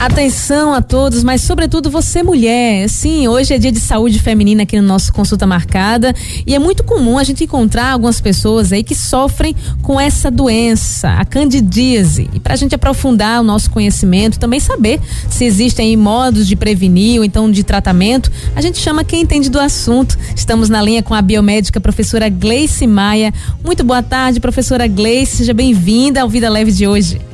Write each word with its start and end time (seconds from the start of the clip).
Atenção 0.00 0.72
a 0.72 0.80
todos, 0.80 1.22
mas 1.22 1.42
sobretudo 1.42 1.90
você 1.90 2.22
mulher. 2.22 2.88
Sim, 2.88 3.28
hoje 3.28 3.52
é 3.52 3.58
dia 3.58 3.70
de 3.70 3.78
saúde 3.78 4.18
feminina 4.18 4.62
aqui 4.62 4.80
no 4.80 4.88
nosso 4.88 5.12
consulta 5.12 5.46
marcada 5.46 6.14
e 6.46 6.54
é 6.54 6.58
muito 6.58 6.82
comum 6.82 7.18
a 7.18 7.22
gente 7.22 7.44
encontrar 7.44 7.92
algumas 7.92 8.18
pessoas 8.18 8.72
aí 8.72 8.82
que 8.82 8.94
sofrem 8.94 9.54
com 9.82 10.00
essa 10.00 10.30
doença, 10.30 11.10
a 11.10 11.24
candidíase. 11.26 12.30
E 12.32 12.40
para 12.40 12.54
a 12.54 12.56
gente 12.56 12.74
aprofundar 12.74 13.42
o 13.42 13.44
nosso 13.44 13.70
conhecimento, 13.70 14.38
também 14.38 14.58
saber 14.58 14.98
se 15.28 15.44
existem 15.44 15.94
modos 15.98 16.48
de 16.48 16.56
prevenir 16.56 17.18
ou 17.18 17.24
então 17.24 17.50
de 17.50 17.62
tratamento, 17.62 18.32
a 18.56 18.62
gente 18.62 18.78
chama 18.78 19.04
quem 19.04 19.20
entende 19.20 19.50
do 19.50 19.60
assunto. 19.60 20.16
Estamos 20.34 20.70
na 20.70 20.80
linha 20.80 21.02
com 21.02 21.12
a 21.12 21.20
biomédica 21.20 21.78
professora 21.78 22.26
Gleice 22.30 22.86
Maia. 22.86 23.34
Muito 23.62 23.84
boa 23.84 24.02
tarde, 24.02 24.40
professora 24.40 24.86
Gleice, 24.86 25.36
seja 25.36 25.52
bem-vinda 25.52 26.22
ao 26.22 26.28
Vida 26.30 26.48
Leve 26.48 26.72
de 26.72 26.86
hoje. 26.86 27.29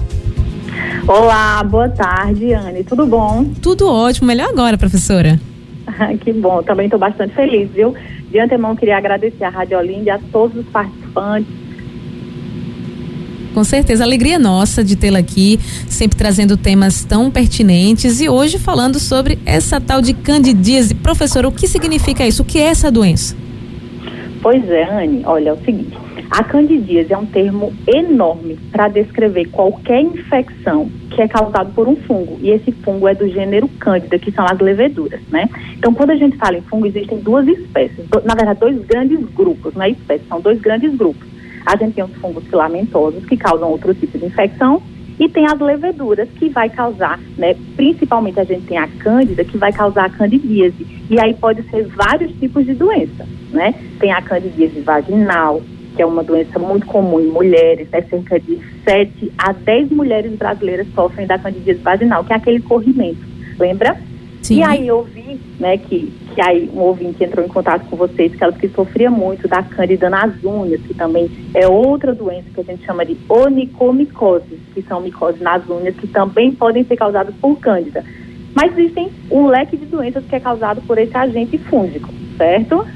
Olá, 1.07 1.63
boa 1.63 1.89
tarde, 1.89 2.53
Anne. 2.53 2.83
Tudo 2.85 3.07
bom? 3.07 3.45
Tudo 3.63 3.89
ótimo. 3.89 4.27
Melhor 4.27 4.49
agora, 4.49 4.77
professora. 4.77 5.39
que 6.21 6.33
bom. 6.33 6.63
Também 6.63 6.87
estou 6.87 6.99
bastante 6.99 7.35
feliz, 7.35 7.71
viu? 7.71 7.95
De 8.31 8.39
antemão, 8.41 8.75
queria 8.75 8.97
agradecer 8.97 9.45
a 9.45 9.49
Rádio 9.49 9.79
Olinda 9.79 10.05
e 10.05 10.11
a 10.11 10.19
todos 10.19 10.57
os 10.57 10.67
participantes. 10.67 11.67
Com 13.55 13.65
certeza, 13.65 14.05
alegria 14.05 14.39
nossa 14.39 14.85
de 14.85 14.97
tê-la 14.97 15.19
aqui, 15.21 15.59
sempre 15.89 16.19
trazendo 16.19 16.59
temas 16.59 17.05
tão 17.05 17.31
pertinentes 17.31 18.21
e 18.21 18.29
hoje 18.29 18.59
falando 18.59 18.99
sobre 18.99 19.39
essa 19.47 19.81
tal 19.81 20.03
de 20.03 20.13
candidíase. 20.13 20.95
Professora, 20.95 21.49
o 21.49 21.53
que 21.53 21.67
significa 21.67 22.27
isso? 22.27 22.43
O 22.43 22.45
que 22.45 22.59
é 22.59 22.65
essa 22.65 22.91
doença? 22.91 23.35
Pois 24.43 24.63
é, 24.69 24.85
Anne, 24.85 25.23
olha, 25.25 25.49
é 25.49 25.53
o 25.55 25.65
seguinte, 25.65 25.97
a 26.31 26.43
candidíase 26.43 27.13
é 27.13 27.17
um 27.17 27.27
termo 27.27 27.73
enorme 27.87 28.59
para 28.73 28.89
descrever 28.89 29.47
qualquer 29.47 30.01
infecção 30.01 30.91
que 31.11 31.23
é 31.23 31.29
causada 31.29 31.71
por 31.71 31.89
um 31.89 31.97
fungo. 31.97 32.39
E 32.41 32.51
esse 32.51 32.73
fungo 32.73 33.09
é 33.09 33.15
do 33.15 33.29
gênero 33.29 33.69
Cândida, 33.79 34.19
que 34.19 34.33
são 34.33 34.45
as 34.45 34.59
leveduras, 34.59 35.21
né? 35.29 35.49
Então, 35.75 35.95
quando 35.95 36.11
a 36.11 36.17
gente 36.17 36.37
fala 36.37 36.59
em 36.59 36.63
fungo, 36.63 36.87
existem 36.87 37.19
duas 37.21 37.47
espécies. 37.47 38.05
Na 38.25 38.35
verdade, 38.35 38.61
dois 38.61 38.85
grandes 38.87 39.21
grupos, 39.35 39.75
não 39.75 39.83
é 39.83 39.91
espécie, 39.91 40.25
são 40.29 40.41
dois 40.41 40.61
grandes 40.61 40.95
grupos. 40.95 41.27
A 41.65 41.77
gente 41.77 41.95
tem 41.95 42.05
os 42.05 42.15
fungos 42.17 42.45
filamentosos, 42.45 43.25
que 43.25 43.37
causam 43.37 43.71
outro 43.71 43.95
tipo 43.95 44.19
de 44.19 44.27
infecção, 44.27 44.83
e 45.19 45.29
tem 45.29 45.47
as 45.47 45.59
leveduras, 45.59 46.29
que 46.39 46.49
vai 46.51 46.69
causar, 46.69 47.19
né? 47.39 47.57
Principalmente 47.75 48.39
a 48.39 48.45
gente 48.45 48.67
tem 48.67 48.77
a 48.77 48.87
cândida, 48.87 49.45
que 49.45 49.57
vai 49.57 49.73
causar 49.73 50.05
a 50.05 50.11
candidíase. 50.11 50.87
E 51.09 51.19
aí 51.19 51.33
pode 51.35 51.63
ser 51.71 51.87
vários 51.87 52.33
tipos 52.39 52.67
de 52.67 52.75
doença, 52.75 53.27
né? 53.51 53.75
Tem 53.99 54.13
a 54.13 54.21
candidíase 54.21 54.81
vaginal, 54.81 55.63
que 55.97 56.03
é 56.03 56.07
uma 56.07 56.23
doença 56.23 56.59
muito 56.59 56.87
comum 56.87 57.19
em 57.19 57.27
mulheres, 57.27 57.89
né? 57.91 58.03
cerca 58.03 58.39
de 58.39 58.61
7 58.85 59.33
a 59.39 59.53
10 59.53 59.91
mulheres 59.91 60.33
brasileiras 60.33 60.87
sofrem 60.95 61.27
da 61.27 61.39
candidíase 61.39 61.81
vaginal, 61.81 62.23
que 62.23 62.35
é 62.35 62.37
aquele 62.37 62.61
corrimento, 62.61 63.27
lembra? 63.59 63.97
Sim. 64.43 64.59
E 64.59 64.63
aí 64.63 64.87
eu 64.87 65.03
vi, 65.03 65.41
né, 65.59 65.77
que, 65.77 66.13
que 66.33 66.41
aí 66.41 66.71
um 66.73 66.81
ouvinte 66.81 67.25
entrou 67.25 67.45
em 67.45 67.49
contato 67.49 67.85
com 67.89 67.97
vocês, 67.97 68.33
que 68.33 68.45
ela 68.45 68.53
que 68.53 68.69
sofria 68.69 69.11
muito 69.11 69.49
da 69.49 69.61
cândida 69.63 70.09
nas 70.09 70.33
unhas, 70.45 70.81
que 70.83 70.95
também 70.95 71.29
é 71.53 71.67
outra 71.67 72.15
doença 72.15 72.47
que 72.55 72.61
a 72.61 72.65
gente 72.65 72.85
chama 72.85 73.05
de 73.05 73.17
onicomicose, 73.29 74.61
que 74.73 74.83
são 74.83 75.01
micoses 75.01 75.41
nas 75.41 75.69
unhas, 75.69 75.97
que 75.97 76.07
também 76.07 76.53
podem 76.53 76.85
ser 76.85 76.97
causadas 76.97 77.35
por 77.41 77.59
cândida. 77.59 78.05
Mas 78.55 78.73
existem 78.79 79.11
um 79.31 79.49
leque 79.49 79.77
de 79.77 79.87
doenças 79.87 80.25
que 80.25 80.37
é 80.37 80.41
causado 80.41 80.81
por 80.83 80.97
esse 80.97 81.17
agente 81.17 81.59
fúngico, 81.59 82.09
certo? 82.37 82.87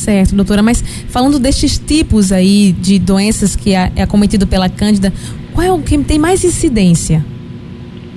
Certo, 0.00 0.34
doutora, 0.34 0.62
mas 0.62 0.80
falando 1.08 1.38
destes 1.38 1.78
tipos 1.78 2.32
aí 2.32 2.72
de 2.72 2.98
doenças 2.98 3.54
que 3.54 3.74
é, 3.74 3.92
é 3.94 4.02
acometido 4.02 4.46
pela 4.46 4.66
Cândida, 4.66 5.12
qual 5.52 5.66
é 5.66 5.70
o 5.70 5.82
que 5.82 5.98
tem 5.98 6.18
mais 6.18 6.42
incidência? 6.42 7.22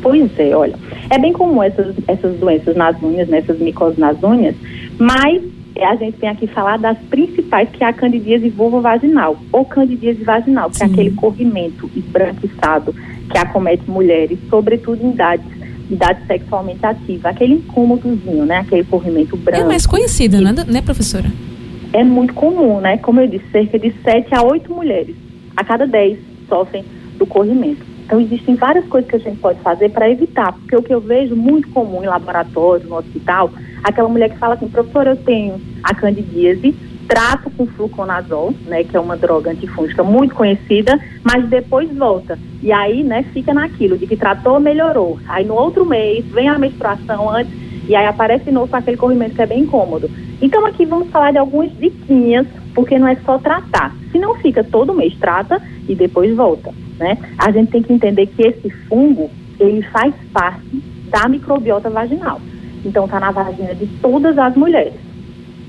Pois 0.01 0.31
é, 0.39 0.55
olha, 0.55 0.75
é 1.09 1.17
bem 1.19 1.33
comum 1.33 1.61
essas, 1.61 1.93
essas 2.07 2.37
doenças 2.39 2.73
nas 2.77 3.01
unhas, 3.03 3.27
né, 3.27 3.39
essas 3.39 3.59
micoses 3.59 3.97
nas 3.97 4.21
unhas, 4.23 4.55
mas 4.97 5.43
a 5.77 5.95
gente 5.97 6.17
tem 6.17 6.29
aqui 6.29 6.47
falar 6.47 6.77
das 6.77 6.97
principais, 7.09 7.67
que 7.69 7.83
é 7.83 7.87
a 7.87 7.93
candidíase 7.93 8.47
vulvovaginal, 8.49 9.37
ou 9.51 9.65
candidíase 9.65 10.23
vaginal, 10.23 10.69
que 10.69 10.77
Sim. 10.77 10.85
é 10.85 10.87
aquele 10.87 11.11
corrimento 11.11 11.91
esbranquiçado 11.93 12.95
que 13.29 13.37
acomete 13.37 13.89
mulheres, 13.89 14.39
sobretudo 14.49 15.05
em 15.05 15.11
idades 15.11 15.63
idade 15.89 16.25
sexualmente 16.25 16.83
ativa, 16.85 17.29
aquele 17.29 17.55
incômodozinho, 17.55 18.45
né? 18.45 18.59
Aquele 18.59 18.85
corrimento 18.85 19.35
branco. 19.35 19.63
É 19.63 19.67
mais 19.67 19.85
conhecida, 19.85 20.39
né, 20.39 20.53
né, 20.65 20.81
professora? 20.81 21.29
É 21.93 22.03
muito 22.03 22.33
comum, 22.33 22.81
né? 22.81 22.97
Como 22.97 23.21
eu 23.21 23.27
disse, 23.27 23.45
cerca 23.51 23.79
de 23.79 23.93
7 24.03 24.33
a 24.33 24.43
8 24.43 24.73
mulheres 24.73 25.15
a 25.55 25.63
cada 25.63 25.85
10 25.85 26.17
sofrem 26.49 26.83
do 27.17 27.25
corrimento. 27.25 27.85
Então, 28.05 28.19
existem 28.19 28.55
várias 28.55 28.85
coisas 28.85 29.09
que 29.09 29.15
a 29.15 29.19
gente 29.19 29.39
pode 29.39 29.59
fazer 29.61 29.89
para 29.89 30.09
evitar, 30.09 30.51
porque 30.53 30.75
o 30.75 30.83
que 30.83 30.93
eu 30.93 30.99
vejo 30.99 31.35
muito 31.35 31.69
comum 31.69 32.03
em 32.03 32.07
laboratório, 32.07 32.87
no 32.87 32.97
hospital, 32.97 33.49
aquela 33.83 34.09
mulher 34.09 34.29
que 34.29 34.37
fala 34.37 34.55
assim, 34.55 34.67
professor, 34.67 35.07
eu 35.07 35.15
tenho 35.15 35.61
a 35.81 35.95
candidíase, 35.95 36.75
trato 37.07 37.49
com 37.51 37.65
fluconazol, 37.65 38.53
né, 38.65 38.83
que 38.83 38.95
é 38.95 38.99
uma 38.99 39.15
droga 39.15 39.51
antifúngica 39.51 40.03
muito 40.03 40.35
conhecida, 40.35 40.99
mas 41.23 41.47
depois 41.47 41.89
volta. 41.95 42.37
E 42.61 42.71
aí, 42.71 43.03
né, 43.03 43.23
fica 43.33 43.53
naquilo 43.53 43.97
de 43.97 44.05
que 44.05 44.17
tratou, 44.17 44.59
melhorou. 44.59 45.19
Aí 45.27 45.45
no 45.45 45.53
outro 45.53 45.85
mês, 45.85 46.25
vem 46.25 46.49
a 46.49 46.59
menstruação 46.59 47.29
antes, 47.29 47.53
e 47.87 47.95
aí 47.95 48.05
aparece 48.05 48.51
novo 48.51 48.75
aquele 48.75 48.97
corrimento 48.97 49.35
que 49.35 49.41
é 49.41 49.45
bem 49.45 49.61
incômodo. 49.61 50.09
Então 50.41 50.65
aqui 50.65 50.85
vamos 50.85 51.09
falar 51.09 51.31
de 51.31 51.37
algumas 51.37 51.71
diquinhas, 51.77 52.47
porque 52.73 52.97
não 52.97 53.07
é 53.07 53.15
só 53.25 53.37
tratar. 53.37 53.95
Se 54.11 54.19
não 54.19 54.35
fica 54.35 54.63
todo 54.63 54.93
mês, 54.93 55.15
trata 55.19 55.61
e 55.87 55.95
depois 55.95 56.35
volta, 56.35 56.71
né? 56.97 57.17
A 57.37 57.51
gente 57.51 57.71
tem 57.71 57.83
que 57.83 57.93
entender 57.93 58.27
que 58.27 58.41
esse 58.41 58.69
fungo, 58.87 59.29
ele 59.59 59.81
faz 59.83 60.13
parte 60.31 60.83
da 61.09 61.27
microbiota 61.27 61.89
vaginal. 61.89 62.39
Então 62.85 63.07
tá 63.07 63.19
na 63.19 63.31
vagina 63.31 63.73
de 63.75 63.87
todas 64.01 64.37
as 64.37 64.55
mulheres. 64.55 64.93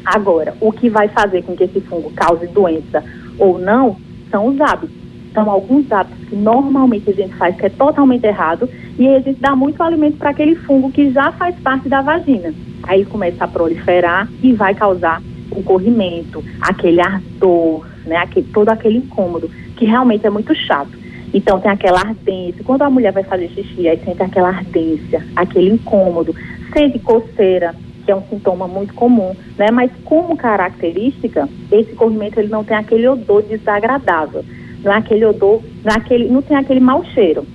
Agora, 0.04 0.54
o 0.60 0.70
que 0.72 0.91
vai 0.91 1.08
fazer 1.08 1.42
com 1.42 1.56
que 1.56 1.64
esse 1.64 1.81
fungo 1.81 2.10
cause 2.10 2.46
doença 2.48 3.02
ou 3.38 3.58
não 3.58 3.96
são 4.31 4.46
os 4.46 4.60
hábitos. 4.60 5.03
Então, 5.34 5.50
alguns 5.50 5.91
hábitos 5.91 6.28
que 6.28 6.37
normalmente 6.37 7.11
a 7.11 7.12
gente 7.12 7.34
faz 7.34 7.56
que 7.56 7.67
é 7.67 7.69
totalmente 7.69 8.25
errado 8.25 8.71
e 8.97 9.09
a 9.09 9.19
gente 9.19 9.41
dá 9.41 9.56
muito 9.56 9.83
alimento 9.83 10.17
para 10.17 10.31
aquele 10.31 10.55
fungo 10.55 10.93
que 10.93 11.11
já 11.11 11.33
faz 11.33 11.56
parte 11.56 11.89
da 11.89 12.00
vagina 12.00 12.55
aí 12.87 13.05
começa 13.05 13.44
a 13.44 13.49
proliferar 13.49 14.28
e 14.43 14.53
vai 14.53 14.75
causar 14.75 15.23
o 15.50 15.62
corrimento, 15.62 16.43
aquele 16.61 17.00
ardor, 17.00 17.87
né, 18.06 18.17
aquele, 18.17 18.47
todo 18.53 18.69
aquele 18.69 18.99
incômodo, 18.99 19.49
que 19.77 19.84
realmente 19.84 20.27
é 20.27 20.31
muito 20.31 20.55
chato. 20.55 20.91
Então 21.33 21.61
tem 21.61 21.71
aquela 21.71 22.00
ardência, 22.00 22.62
quando 22.65 22.83
a 22.83 22.91
mulher 22.91 23.12
vai 23.12 23.25
fazer 23.25 23.49
xixi, 23.49 23.89
aí 23.89 23.99
sente 24.05 24.23
aquela 24.23 24.49
ardência, 24.49 25.25
aquele 25.34 25.71
incômodo, 25.71 26.34
sente 26.73 26.99
coceira, 26.99 27.75
que 28.05 28.12
é 28.12 28.17
um 28.17 28.23
sintoma 28.23 28.69
muito 28.69 28.94
comum, 28.94 29.34
né? 29.56 29.71
Mas 29.73 29.91
como 30.05 30.37
característica, 30.37 31.49
esse 31.73 31.93
corrimento 31.94 32.39
ele 32.39 32.49
não 32.49 32.62
tem 32.62 32.77
aquele 32.77 33.09
odor 33.09 33.43
desagradável, 33.43 34.44
é 34.93 34.97
aquele 34.97 35.25
odor, 35.25 35.62
não, 35.84 35.93
é 35.93 35.97
aquele, 35.97 36.28
não 36.28 36.43
tem 36.43 36.56
aquele 36.56 36.81
mau 36.81 37.05
cheiro. 37.05 37.47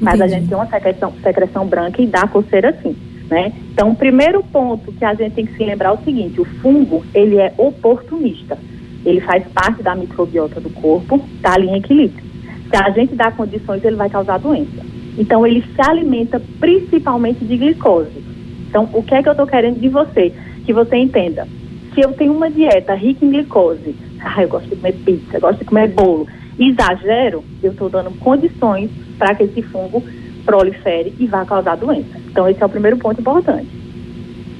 Mas 0.00 0.14
Entendi. 0.14 0.34
a 0.34 0.38
gente 0.38 0.48
tem 0.48 0.56
uma 0.56 0.66
secreção, 0.66 1.12
secreção 1.22 1.66
branca 1.66 2.02
e 2.02 2.06
dá 2.06 2.26
coceira 2.26 2.76
sim. 2.82 2.96
Né? 3.30 3.52
Então, 3.72 3.90
o 3.90 3.96
primeiro 3.96 4.42
ponto 4.42 4.92
que 4.92 5.04
a 5.04 5.14
gente 5.14 5.34
tem 5.34 5.46
que 5.46 5.56
se 5.56 5.64
lembrar 5.64 5.90
é 5.90 5.92
o 5.92 6.04
seguinte: 6.04 6.40
o 6.40 6.44
fungo 6.44 7.04
ele 7.14 7.38
é 7.38 7.52
oportunista. 7.56 8.58
Ele 9.04 9.20
faz 9.20 9.44
parte 9.48 9.82
da 9.82 9.94
microbiota 9.94 10.60
do 10.60 10.70
corpo, 10.70 11.20
está 11.36 11.54
ali 11.54 11.68
em 11.68 11.76
equilíbrio. 11.76 12.24
Se 12.68 12.76
a 12.76 12.90
gente 12.90 13.14
dá 13.14 13.30
condições, 13.30 13.84
ele 13.84 13.96
vai 13.96 14.10
causar 14.10 14.38
doença. 14.38 14.84
Então, 15.18 15.46
ele 15.46 15.62
se 15.62 15.80
alimenta 15.80 16.40
principalmente 16.60 17.44
de 17.44 17.56
glicose. 17.56 18.24
Então, 18.68 18.88
o 18.92 19.02
que 19.02 19.14
é 19.14 19.22
que 19.22 19.28
eu 19.28 19.32
estou 19.32 19.46
querendo 19.46 19.80
de 19.80 19.88
você? 19.88 20.32
Que 20.64 20.72
você 20.72 20.96
entenda. 20.96 21.46
Se 21.94 22.00
eu 22.00 22.12
tenho 22.12 22.32
uma 22.32 22.50
dieta 22.50 22.94
rica 22.94 23.24
em 23.24 23.30
glicose, 23.30 23.94
ah, 24.20 24.42
eu 24.42 24.48
gosto 24.48 24.68
de 24.68 24.76
comer 24.76 24.94
pizza, 25.04 25.38
gosto 25.40 25.58
de 25.58 25.64
comer 25.64 25.88
bolo, 25.88 26.26
exagero, 26.58 27.44
eu 27.62 27.72
estou 27.72 27.88
dando 27.88 28.10
condições 28.18 28.90
para 29.18 29.34
que 29.34 29.44
esse 29.44 29.62
fungo 29.62 30.02
prolifere 30.44 31.14
e 31.18 31.26
vá 31.26 31.44
causar 31.44 31.76
doença. 31.76 32.18
Então, 32.30 32.48
esse 32.48 32.62
é 32.62 32.66
o 32.66 32.68
primeiro 32.68 32.96
ponto 32.96 33.20
importante. 33.20 33.82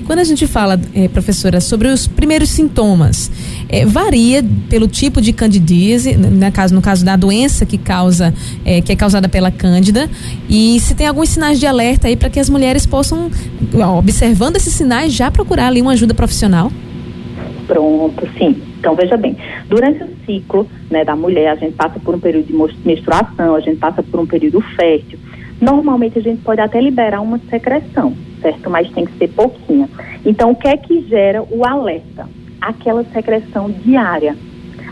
Quando 0.06 0.18
a 0.18 0.24
gente 0.24 0.46
fala, 0.46 0.80
eh, 0.94 1.08
professora, 1.08 1.60
sobre 1.60 1.88
os 1.88 2.06
primeiros 2.06 2.48
sintomas, 2.50 3.30
eh, 3.68 3.86
varia 3.86 4.44
pelo 4.68 4.88
tipo 4.88 5.20
de 5.20 5.32
candidíase, 5.32 6.16
na 6.16 6.50
caso, 6.50 6.74
no 6.74 6.82
caso 6.82 7.04
da 7.04 7.14
doença 7.14 7.64
que 7.64 7.78
causa, 7.78 8.34
eh, 8.64 8.80
que 8.80 8.90
é 8.90 8.96
causada 8.96 9.28
pela 9.28 9.50
cândida, 9.50 10.10
e 10.48 10.78
se 10.80 10.94
tem 10.94 11.06
alguns 11.06 11.28
sinais 11.28 11.60
de 11.60 11.66
alerta 11.66 12.08
aí 12.08 12.16
para 12.16 12.28
que 12.28 12.40
as 12.40 12.50
mulheres 12.50 12.84
possam, 12.84 13.30
observando 13.96 14.56
esses 14.56 14.74
sinais, 14.74 15.12
já 15.12 15.30
procurar 15.30 15.68
ali 15.68 15.80
uma 15.80 15.92
ajuda 15.92 16.12
profissional? 16.14 16.72
Pronto, 17.68 18.28
sim. 18.36 18.56
Então, 18.82 18.96
veja 18.96 19.17
bem, 19.17 19.37
durante 19.69 20.02
o 20.02 20.08
ciclo 20.26 20.67
né, 20.90 21.05
da 21.05 21.14
mulher, 21.14 21.50
a 21.50 21.55
gente 21.55 21.76
passa 21.76 22.00
por 22.00 22.17
um 22.17 22.19
período 22.19 22.46
de 22.46 22.79
menstruação, 22.84 23.55
a 23.55 23.61
gente 23.61 23.76
passa 23.79 24.02
por 24.02 24.19
um 24.19 24.26
período 24.26 24.61
fértil, 24.61 25.20
Normalmente 25.62 26.19
a 26.19 26.20
gente 26.23 26.43
pode 26.43 26.61
até 26.61 26.81
liberar 26.81 27.20
uma 27.20 27.38
secreção, 27.49 28.12
certo? 28.40 28.69
Mas 28.69 28.90
tem 28.90 29.05
que 29.05 29.17
ser 29.17 29.29
pouquinha. 29.29 29.88
Então, 30.26 30.50
o 30.50 30.56
que 30.56 30.67
é 30.67 30.76
que 30.76 31.02
gera 31.02 31.40
o 31.40 31.64
alerta? 31.64 32.29
Aquela 32.61 33.05
secreção 33.05 33.70
diária. 33.70 34.37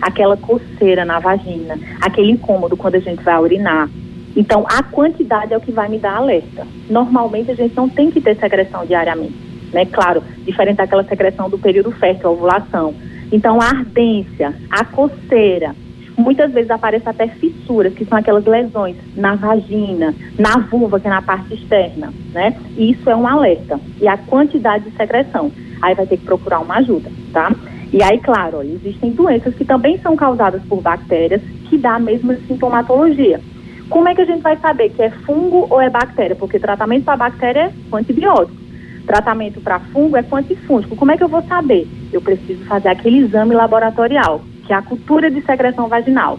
aquela 0.01 0.37
coceira 0.37 1.05
na 1.05 1.19
vagina, 1.19 1.77
aquele 2.01 2.31
incômodo 2.31 2.77
quando 2.77 2.95
a 2.95 3.01
gente 3.01 3.21
vai 3.23 3.37
urinar. 3.39 3.91
Então, 4.37 4.65
a 4.67 4.81
quantidade 4.83 5.53
é 5.53 5.57
o 5.57 5.61
que 5.61 5.73
vai 5.73 5.89
me 5.89 5.99
dar 5.99 6.17
alerta. 6.17 6.65
Normalmente, 6.89 7.51
a 7.51 7.55
gente 7.55 7.75
não 7.77 7.89
tem 7.89 8.11
que 8.11 8.21
ter 8.21 8.37
secreção 8.37 8.87
diariamente, 8.87 9.35
né? 9.73 9.85
Claro, 9.85 10.23
diferente 10.45 10.77
daquela 10.77 11.03
secreção 11.03 11.51
do 11.51 11.59
período 11.59 11.91
fértil, 11.91 12.31
ovulação. 12.31 12.95
Então, 13.33 13.61
a 13.61 13.67
ardência, 13.67 14.55
a 14.71 14.85
coceira, 14.85 15.75
muitas 16.17 16.53
vezes 16.53 16.71
aparecem 16.71 17.09
até 17.09 17.29
fissuras, 17.29 17.95
que 17.95 18.05
são 18.05 18.19
aquelas 18.19 18.45
lesões 18.45 18.97
na 19.17 19.35
vagina, 19.35 20.15
na 20.39 20.59
vulva, 20.59 21.01
que 21.01 21.07
é 21.07 21.11
na 21.11 21.23
parte 21.23 21.55
externa, 21.55 22.13
né? 22.33 22.57
E 22.77 22.93
isso 22.93 23.09
é 23.09 23.17
um 23.17 23.27
alerta. 23.27 23.81
E 24.01 24.09
a 24.09 24.17
quantidade 24.17 24.85
de 24.91 24.97
secreção. 24.97 25.51
Aí 25.83 25.95
vai 25.95 26.07
ter 26.07 26.19
que 26.19 26.25
procurar 26.25 26.61
uma 26.61 26.77
ajuda, 26.77 27.11
tá? 27.33 27.53
E 27.93 28.03
aí, 28.03 28.19
claro, 28.19 28.63
existem 28.63 29.11
doenças 29.13 29.55
que 29.55 29.65
também 29.65 29.99
são 29.99 30.15
causadas 30.15 30.63
por 30.65 30.81
bactérias 30.81 31.43
que 31.69 31.79
dá 31.79 31.95
a 31.95 31.99
mesma 31.99 32.37
sintomatologia. 32.47 33.41
Como 33.89 34.09
é 34.09 34.15
que 34.15 34.21
a 34.21 34.25
gente 34.25 34.43
vai 34.43 34.57
saber 34.59 34.91
que 34.91 35.03
é 35.03 35.11
fungo 35.11 35.67
ou 35.69 35.81
é 35.81 35.91
bactéria? 35.91 36.37
Porque 36.37 36.61
tratamento 36.61 37.05
para 37.05 37.17
bactéria 37.17 37.73
é 37.93 37.97
antibiótico. 37.97 38.70
Tratamento 39.11 39.61
para 39.61 39.81
fungo 39.81 40.17
é 40.17 40.23
com 40.23 40.37
antifúngico. 40.37 40.95
Como 40.95 41.11
é 41.11 41.17
que 41.17 41.25
eu 41.25 41.29
vou 41.29 41.43
saber? 41.43 41.85
Eu 42.13 42.23
preciso 42.23 42.65
fazer 42.67 42.91
aquele 42.91 43.19
exame 43.19 43.57
laboratorial, 43.57 44.41
que 44.65 44.73
é 44.73 44.77
a 44.77 44.83
cultura 44.83 45.29
de 45.29 45.43
secreção 45.43 45.89
vaginal. 45.89 46.39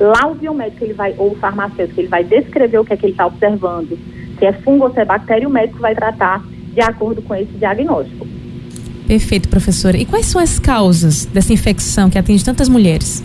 Lá 0.00 0.26
o 0.26 0.34
biomédico 0.34 0.84
ele 0.84 0.94
vai, 0.94 1.14
ou 1.16 1.30
o 1.30 1.36
farmacêutico, 1.36 2.00
ele 2.00 2.08
vai 2.08 2.24
descrever 2.24 2.76
o 2.76 2.84
que 2.84 2.92
é 2.92 2.96
que 2.96 3.06
ele 3.06 3.12
está 3.12 3.24
observando, 3.24 3.96
se 4.36 4.44
é 4.44 4.52
fungo 4.52 4.86
ou 4.86 4.92
se 4.92 4.98
é 4.98 5.04
bactéria, 5.04 5.46
o 5.46 5.50
médico 5.52 5.78
vai 5.78 5.94
tratar 5.94 6.42
de 6.74 6.80
acordo 6.80 7.22
com 7.22 7.36
esse 7.36 7.52
diagnóstico. 7.52 8.26
Perfeito, 9.06 9.48
professora. 9.48 9.96
E 9.96 10.04
quais 10.04 10.26
são 10.26 10.40
as 10.40 10.58
causas 10.58 11.24
dessa 11.24 11.52
infecção 11.52 12.10
que 12.10 12.18
atinge 12.18 12.44
tantas 12.44 12.68
mulheres? 12.68 13.22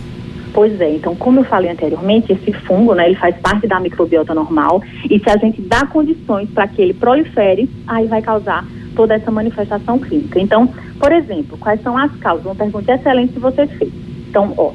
Pois 0.52 0.80
é, 0.80 0.94
então, 0.94 1.16
como 1.16 1.40
eu 1.40 1.44
falei 1.44 1.68
anteriormente, 1.68 2.32
esse 2.32 2.52
fungo, 2.52 2.94
né, 2.94 3.06
ele 3.06 3.16
faz 3.16 3.34
parte 3.38 3.66
da 3.66 3.80
microbiota 3.80 4.32
normal 4.32 4.80
e 5.10 5.18
se 5.18 5.28
a 5.28 5.36
gente 5.36 5.60
dá 5.62 5.84
condições 5.84 6.48
para 6.50 6.68
que 6.68 6.80
ele 6.80 6.94
prolifere, 6.94 7.68
aí 7.88 8.06
vai 8.06 8.22
causar 8.22 8.64
toda 8.94 9.14
essa 9.14 9.30
manifestação 9.30 9.98
clínica. 9.98 10.40
Então, 10.40 10.66
por 10.98 11.12
exemplo, 11.12 11.58
quais 11.58 11.82
são 11.82 11.96
as 11.96 12.14
causas? 12.16 12.46
Uma 12.46 12.54
pergunta 12.54 12.92
excelente 12.92 13.32
que 13.32 13.40
você 13.40 13.66
fez. 13.66 13.92
Então, 14.28 14.52
ó, 14.56 14.72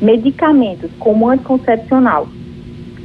medicamentos 0.00 0.90
como 0.98 1.28
anticoncepcional 1.28 2.28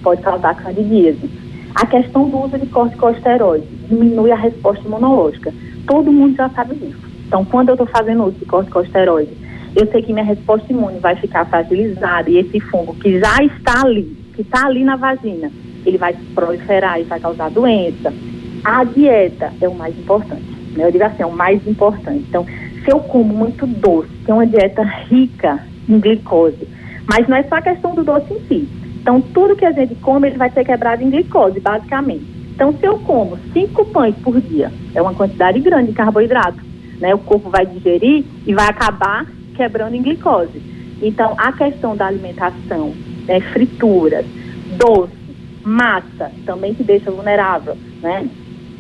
pode 0.02 0.22
causar 0.22 0.56
candidíase. 0.56 1.30
A 1.76 1.86
questão 1.86 2.30
do 2.30 2.38
uso 2.44 2.58
de 2.58 2.68
corticosteroides 2.68 3.68
diminui 3.90 4.32
a 4.32 4.36
resposta 4.36 4.86
imunológica. 4.86 5.54
Todo 5.88 6.12
mundo 6.12 6.36
já 6.36 6.50
sabe 6.50 6.76
disso. 6.76 7.02
Então, 7.28 7.44
quando 7.46 7.70
eu 7.70 7.74
estou 7.74 7.88
fazendo 7.88 8.26
uso 8.26 8.38
de 8.38 8.46
corticosteroides 8.46 9.44
eu 9.76 9.88
sei 9.92 10.04
que 10.04 10.14
minha 10.14 10.26
resposta 10.26 10.72
imune 10.72 11.00
vai 11.00 11.16
ficar 11.16 11.46
fragilizada 11.46 12.30
e 12.30 12.38
esse 12.38 12.60
fungo 12.60 12.94
que 12.96 13.20
já 13.20 13.38
está 13.44 13.82
ali, 13.82 14.04
que 14.36 14.42
está 14.42 14.68
ali 14.68 14.84
na 14.84 14.96
vagina, 14.96 15.52
ele 15.84 15.98
vai 15.98 16.16
proliferar 16.36 17.00
e 17.00 17.04
vai 17.04 17.20
causar 17.20 17.50
doença. 17.50 18.14
A 18.64 18.84
dieta 18.84 19.52
é 19.60 19.68
o 19.68 19.76
mais 19.76 19.98
importante, 19.98 20.44
né? 20.76 20.86
Eu 20.86 20.92
digo 20.92 21.04
assim, 21.04 21.24
é 21.24 21.26
o 21.26 21.32
mais 21.32 21.66
importante. 21.68 22.26
Então, 22.30 22.46
se 22.84 22.92
eu 22.92 23.00
como 23.00 23.34
muito 23.34 23.68
doce, 23.68 24.10
que 24.24 24.32
é 24.32 24.34
uma 24.34 24.48
dieta 24.48 24.84
rica 24.84 25.60
em 25.88 26.00
glicose, 26.00 26.68
mas 27.06 27.28
não 27.28 27.38
é 27.38 27.44
só 27.44 27.56
a 27.56 27.62
questão 27.62 27.94
do 27.94 28.04
doce 28.04 28.34
em 28.34 28.40
si. 28.48 28.70
Então, 29.02 29.20
tudo 29.20 29.56
que 29.56 29.66
a 29.66 29.72
gente 29.72 29.96
come, 29.96 30.30
ele 30.30 30.38
vai 30.38 30.50
ser 30.50 30.64
quebrado 30.64 31.04
em 31.04 31.10
glicose, 31.10 31.60
basicamente. 31.60 32.26
Então, 32.56 32.72
se 32.74 32.86
eu 32.86 32.98
como 33.00 33.38
cinco 33.52 33.84
pães 33.86 34.16
por 34.24 34.40
dia, 34.40 34.72
é 34.96 35.02
uma 35.02 35.14
quantidade 35.14 35.60
grande 35.60 35.88
de 35.88 35.94
carboidrato, 35.94 36.60
né? 37.00 37.14
O 37.14 37.20
corpo 37.20 37.50
vai 37.50 37.66
digerir 37.66 38.24
e 38.46 38.54
vai 38.54 38.68
acabar 38.68 39.26
quebrando 39.56 39.96
em 39.96 40.02
glicose. 40.02 40.62
Então, 41.02 41.34
a 41.38 41.52
questão 41.52 41.98
da 41.98 42.08
alimentação, 42.08 42.94
né, 43.28 43.42
frituras, 43.52 44.26
doce, 44.78 45.12
massa, 45.64 46.32
também 46.46 46.74
que 46.74 46.84
deixa 46.84 47.12
vulnerável, 47.12 47.76
né? 48.02 48.30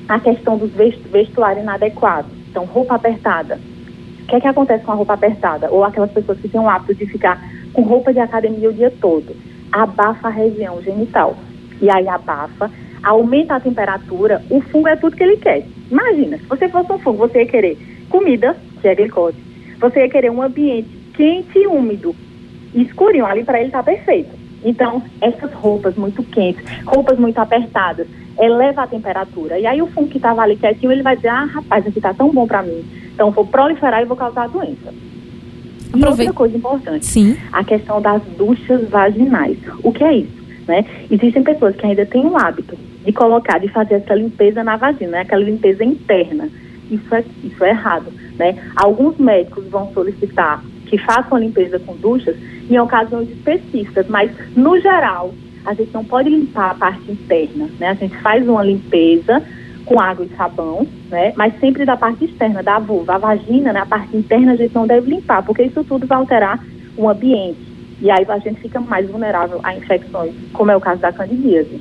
A 0.08 0.20
questão 0.20 0.58
dos 0.58 0.72
vestuários 0.72 1.64
inadequados, 1.64 2.32
então 2.50 2.66
roupa 2.66 2.96
apertada. 2.96 3.60
O 4.22 4.26
que 4.26 4.36
é 4.36 4.42
que 4.42 4.48
acontece 4.48 4.84
com 4.84 4.92
a 4.92 4.96
roupa 4.96 5.14
apertada? 5.14 5.70
Ou 5.72 5.84
aquelas 5.84 6.12
pessoas 6.12 6.40
que 6.40 6.48
têm 6.48 6.60
o 6.60 6.70
hábito 6.70 6.96
de 6.96 7.06
ficar 7.06 7.42
com 7.74 7.82
roupa 7.82 8.14
de 8.14 8.20
academia 8.20 8.70
o 8.70 8.74
dia 8.74 8.92
todo. 9.02 9.36
Abafa 9.72 10.28
a 10.28 10.32
região 10.32 10.82
genital. 10.82 11.36
E 11.82 11.90
aí 11.90 12.08
abafa, 12.08 12.70
aumenta 13.04 13.56
a 13.56 13.60
temperatura, 13.60 14.42
o 14.50 14.62
fungo 14.62 14.88
é 14.88 14.96
tudo 14.96 15.16
que 15.16 15.24
ele 15.24 15.38
quer. 15.38 15.66
Imagina, 15.92 16.38
se 16.38 16.46
você 16.46 16.70
fosse 16.70 16.92
um 16.92 17.00
fungo, 17.00 17.28
você 17.28 17.40
ia 17.40 17.48
querer 17.48 17.78
comida, 18.10 18.56
que 18.82 18.88
é 18.88 18.96
glicose, 18.96 19.38
você 19.80 20.02
ia 20.02 20.10
querer 20.10 20.32
um 20.32 20.42
ambiente 20.42 21.04
quente 21.14 21.60
e 21.60 21.68
úmido, 21.68 22.16
escurinho, 22.74 23.26
ali 23.26 23.44
para 23.44 23.62
ele 23.62 23.72
tá 23.72 23.84
perfeito. 23.84 24.32
Então, 24.64 25.04
essas 25.22 25.52
roupas 25.54 25.96
muito 25.96 26.24
quentes, 26.24 26.64
roupas 26.86 27.20
muito 27.20 27.38
apertadas, 27.38 28.08
eleva 28.40 28.84
a 28.84 28.88
temperatura. 28.88 29.60
E 29.60 29.66
aí 29.66 29.82
o 29.82 29.88
fungo 29.88 30.10
que 30.10 30.18
estava 30.18 30.42
ali 30.42 30.56
quietinho, 30.56 30.92
ele 30.92 31.04
vai 31.04 31.16
dizer, 31.16 31.30
ah, 31.30 31.46
rapaz, 31.46 31.86
aqui 31.86 32.02
tá 32.02 32.14
tão 32.14 32.32
bom 32.32 32.48
para 32.48 32.64
mim. 32.64 32.84
Então, 33.14 33.32
vou 33.32 33.46
proliferar 33.46 34.02
e 34.02 34.06
vou 34.06 34.18
causar 34.18 34.50
doença. 34.50 34.94
E 35.94 36.00
Aproveita. 36.00 36.08
outra 36.08 36.34
coisa 36.34 36.58
importante, 36.58 37.06
Sim. 37.06 37.38
a 37.52 37.64
questão 37.64 38.02
das 38.02 38.22
duchas 38.38 38.90
vaginais. 38.90 39.58
O 39.84 39.92
que 39.92 40.04
é 40.04 40.14
isso? 40.18 40.44
Né? 40.68 40.86
Existem 41.12 41.44
pessoas 41.44 41.76
que 41.76 41.86
ainda 41.86 42.06
têm 42.06 42.26
o 42.26 42.36
hábito 42.36 42.76
de 43.06 43.12
colocar, 43.12 43.60
de 43.60 43.68
fazer 43.68 43.96
essa 43.96 44.16
limpeza 44.16 44.64
na 44.64 44.76
vagina, 44.76 45.12
né? 45.12 45.20
aquela 45.20 45.44
limpeza 45.44 45.84
interna. 45.84 46.50
Isso 46.90 47.14
é, 47.14 47.24
isso 47.44 47.64
é 47.64 47.70
errado. 47.70 48.12
Né? 48.38 48.56
Alguns 48.76 49.18
médicos 49.18 49.66
vão 49.68 49.92
solicitar 49.94 50.64
que 50.88 50.98
façam 50.98 51.38
a 51.38 51.40
limpeza 51.40 51.80
com 51.80 51.96
duchas 51.96 52.36
em 52.70 52.80
ocasiões 52.80 53.30
específicas, 53.30 54.08
mas 54.08 54.32
no 54.56 54.80
geral 54.80 55.34
a 55.66 55.74
gente 55.74 55.94
não 55.94 56.04
pode 56.04 56.30
limpar 56.30 56.72
a 56.72 56.76
parte 56.76 57.12
interna, 57.12 57.70
né? 57.80 57.90
A 57.90 57.94
gente 57.94 58.18
faz 58.18 58.48
uma 58.48 58.64
limpeza 58.64 59.42
com 59.86 60.00
água 60.00 60.26
e 60.26 60.36
sabão, 60.36 60.88
né? 61.10 61.34
Mas 61.36 61.60
sempre 61.60 61.86
da 61.86 61.98
parte 61.98 62.26
externa, 62.26 62.64
da 62.64 62.80
vulva, 62.80 63.16
a 63.16 63.18
vagina, 63.18 63.74
né? 63.74 63.80
A 63.80 63.86
parte 63.86 64.16
interna 64.16 64.54
a 64.54 64.56
gente 64.56 64.74
não 64.74 64.88
deve 64.88 65.10
limpar, 65.10 65.44
porque 65.44 65.64
isso 65.64 65.84
tudo 65.84 66.08
vai 66.08 66.18
alterar 66.18 66.64
o 66.98 67.10
ambiente. 67.10 67.60
E 68.02 68.10
aí 68.10 68.26
a 68.28 68.40
gente 68.40 68.62
fica 68.62 68.80
mais 68.80 69.10
vulnerável 69.10 69.60
a 69.64 69.76
infecções, 69.76 70.34
como 70.52 70.72
é 70.72 70.76
o 70.76 70.82
caso 70.82 71.02
da 71.02 71.12
candidíase. 71.12 71.80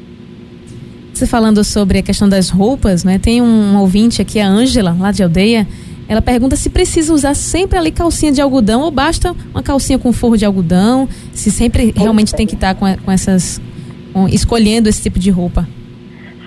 Você 1.12 1.26
falando 1.26 1.62
sobre 1.62 1.98
a 1.98 2.02
questão 2.02 2.28
das 2.28 2.48
roupas, 2.48 3.04
né? 3.04 3.18
Tem 3.18 3.42
um 3.42 3.76
ouvinte 3.78 4.22
aqui, 4.22 4.40
a 4.40 4.48
Ângela, 4.48 4.96
lá 4.98 5.12
de 5.12 5.22
aldeia, 5.22 5.66
ela 6.08 6.20
pergunta 6.20 6.56
se 6.56 6.68
precisa 6.68 7.12
usar 7.12 7.34
sempre 7.34 7.78
ali 7.78 7.90
calcinha 7.90 8.32
de 8.32 8.40
algodão 8.40 8.82
ou 8.82 8.90
basta 8.90 9.34
uma 9.50 9.62
calcinha 9.62 9.98
com 9.98 10.12
forro 10.12 10.36
de 10.36 10.44
algodão, 10.44 11.08
se 11.32 11.50
sempre 11.50 11.92
realmente 11.96 12.34
tem 12.34 12.46
que 12.46 12.54
estar 12.54 12.74
com, 12.74 12.86
com 12.98 13.10
essas. 13.10 13.60
Escolhendo 14.30 14.88
esse 14.88 15.02
tipo 15.02 15.18
de 15.18 15.30
roupa. 15.30 15.66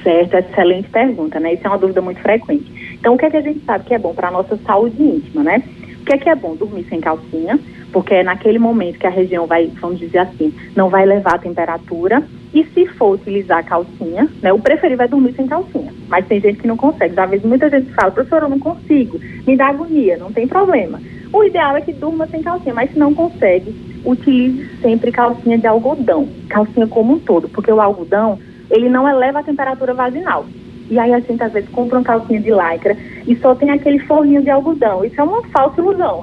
Certo, 0.04 0.36
excelente 0.36 0.88
pergunta, 0.90 1.40
né? 1.40 1.54
Isso 1.54 1.66
é 1.66 1.70
uma 1.70 1.80
dúvida 1.80 2.02
muito 2.02 2.20
frequente. 2.22 2.66
Então, 2.94 3.16
o 3.16 3.18
que 3.18 3.26
é 3.26 3.30
que 3.30 3.38
a 3.38 3.42
gente 3.42 3.64
sabe 3.66 3.86
que 3.86 3.94
é 3.94 4.00
bom 4.00 4.14
para 4.14 4.28
a 4.28 4.32
nossa 4.32 4.56
saúde 4.58 5.02
íntima, 5.02 5.44
né? 5.44 5.64
O 6.02 6.06
que 6.06 6.14
é 6.14 6.18
que 6.18 6.30
é 6.30 6.36
bom? 6.36 6.56
Dormir 6.56 6.86
sem 6.88 7.02
calcinha, 7.02 7.60
porque 7.92 8.14
é 8.14 8.24
naquele 8.24 8.60
momento 8.60 9.00
que 9.00 9.08
a 9.08 9.10
região 9.10 9.48
vai, 9.48 9.72
vamos 9.82 10.00
dizer 10.00 10.20
assim, 10.20 10.54
não 10.76 10.90
vai 10.90 11.06
levar 11.06 11.36
a 11.36 11.40
temperatura. 11.40 12.24
E 12.56 12.64
se 12.74 12.88
for 12.88 13.16
utilizar 13.16 13.66
calcinha, 13.66 14.30
né, 14.42 14.54
o 14.54 14.58
preferível 14.58 15.04
é 15.04 15.10
dormir 15.10 15.34
sem 15.34 15.46
calcinha. 15.46 15.92
Mas 16.08 16.26
tem 16.26 16.40
gente 16.40 16.62
que 16.62 16.68
não 16.68 16.78
consegue. 16.78 17.20
Às 17.20 17.30
vezes 17.30 17.46
muita 17.46 17.70
gente 17.70 17.92
fala, 17.92 18.12
professora, 18.12 18.46
eu 18.46 18.50
não 18.50 18.60
consigo, 18.60 19.20
me 19.46 19.58
dá 19.58 19.68
agonia, 19.68 20.16
não 20.16 20.32
tem 20.32 20.48
problema. 20.48 21.02
O 21.34 21.44
ideal 21.44 21.76
é 21.76 21.82
que 21.82 21.92
durma 21.92 22.26
sem 22.28 22.42
calcinha, 22.42 22.74
mas 22.74 22.92
se 22.92 22.98
não 22.98 23.14
consegue, 23.14 23.76
utilize 24.06 24.70
sempre 24.82 25.12
calcinha 25.12 25.58
de 25.58 25.68
algodão, 25.68 26.30
calcinha 26.48 26.88
como 26.88 27.16
um 27.16 27.20
todo, 27.20 27.50
porque 27.50 27.70
o 27.70 27.82
algodão, 27.82 28.40
ele 28.72 28.88
não 28.88 29.06
eleva 29.06 29.40
a 29.40 29.44
temperatura 29.44 29.94
vaginal. 29.94 30.46
E 30.90 30.98
aí 30.98 31.14
a 31.14 31.20
gente 31.20 31.44
às 31.44 31.52
vezes 31.52 31.70
compra 31.72 31.98
uma 31.98 32.06
calcinha 32.06 32.40
de 32.40 32.52
lycra 32.52 32.96
e 33.28 33.36
só 33.36 33.54
tem 33.54 33.70
aquele 33.70 34.00
forrinho 34.00 34.42
de 34.42 34.50
algodão. 34.50 35.04
Isso 35.04 35.20
é 35.20 35.24
uma 35.26 35.44
falsa 35.50 35.82
ilusão. 35.82 36.22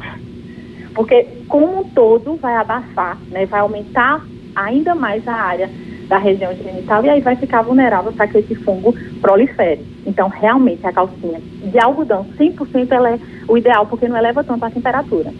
Porque 0.94 1.26
como 1.46 1.80
um 1.80 1.84
todo 1.84 2.36
vai 2.36 2.54
abafar, 2.54 3.18
né, 3.30 3.44
vai 3.44 3.60
aumentar 3.60 4.24
ainda 4.56 4.94
mais 4.94 5.28
a 5.28 5.34
área 5.34 5.68
da 6.12 6.18
região 6.18 6.54
genital 6.54 7.02
e 7.06 7.08
aí 7.08 7.22
vai 7.22 7.34
ficar 7.36 7.62
vulnerável 7.62 8.12
para 8.12 8.28
que 8.28 8.36
esse 8.36 8.54
fungo 8.54 8.94
prolifere. 9.18 9.80
Então, 10.04 10.28
realmente, 10.28 10.86
a 10.86 10.92
calcinha 10.92 11.40
de 11.64 11.78
algodão 11.78 12.26
100% 12.38 12.88
ela 12.90 13.12
é 13.12 13.18
o 13.48 13.56
ideal 13.56 13.86
porque 13.86 14.06
não 14.06 14.18
eleva 14.18 14.44
tanto 14.44 14.62
a 14.62 14.70
temperatura. 14.70 15.32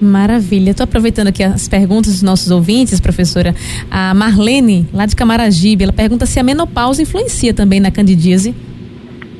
Maravilha. 0.00 0.70
Estou 0.70 0.84
aproveitando 0.84 1.26
aqui 1.26 1.42
as 1.42 1.66
perguntas 1.66 2.12
dos 2.12 2.22
nossos 2.22 2.52
ouvintes, 2.52 3.00
professora. 3.00 3.52
A 3.90 4.14
Marlene, 4.14 4.86
lá 4.94 5.06
de 5.06 5.16
Camaragibe, 5.16 5.82
ela 5.82 5.92
pergunta 5.92 6.24
se 6.24 6.38
a 6.38 6.44
menopausa 6.44 7.02
influencia 7.02 7.52
também 7.52 7.80
na 7.80 7.90
candidíase. 7.90 8.54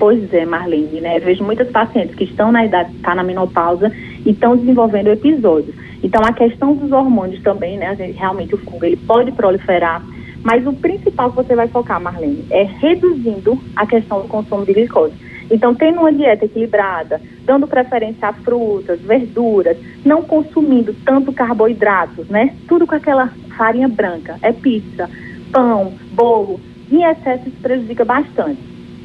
Pois 0.01 0.35
é, 0.35 0.45
Marlene, 0.45 1.01
né? 1.01 1.19
Eu 1.19 1.23
vejo 1.23 1.45
muitas 1.45 1.71
pacientes 1.71 2.17
que 2.17 2.25
estão 2.25 2.51
na 2.51 2.65
idade, 2.65 2.93
tá 3.05 3.15
na 3.15 3.23
menopausa 3.23 3.93
e 4.27 4.31
estão 4.31 4.57
desenvolvendo 4.57 5.11
episódios. 5.11 5.77
Então, 6.03 6.23
a 6.25 6.33
questão 6.33 6.75
dos 6.75 6.91
hormônios 6.91 7.41
também, 7.43 7.79
né? 7.79 7.87
A 7.87 7.95
gente, 7.95 8.19
realmente 8.19 8.53
o 8.55 8.59
fungo 8.59 8.85
ele 8.85 8.97
pode 8.97 9.31
proliferar, 9.31 10.03
mas 10.43 10.67
o 10.67 10.73
principal 10.73 11.31
que 11.31 11.37
você 11.37 11.55
vai 11.55 11.69
focar, 11.69 12.01
Marlene, 12.01 12.45
é 12.51 12.63
reduzindo 12.63 13.59
a 13.77 13.87
questão 13.87 14.23
do 14.23 14.29
consumo 14.29 14.65
de 14.65 14.73
glicose. 14.73 15.15
Então, 15.51 15.75
tendo 15.75 16.01
uma 16.01 16.13
dieta 16.13 16.45
equilibrada, 16.45 17.21
dando 17.45 17.67
preferência 17.67 18.29
a 18.29 18.33
frutas, 18.33 19.01
verduras, 19.01 19.77
não 20.05 20.23
consumindo 20.23 20.95
tanto 21.05 21.33
carboidratos, 21.33 22.29
né? 22.29 22.55
Tudo 22.69 22.87
com 22.87 22.95
aquela 22.95 23.33
farinha 23.57 23.89
branca, 23.89 24.39
é 24.43 24.53
pizza, 24.53 25.11
pão, 25.53 25.93
bolo, 26.13 26.61
em 26.91 27.03
excesso 27.03 27.49
isso 27.49 27.57
prejudica 27.61 28.05
bastante. 28.05 28.61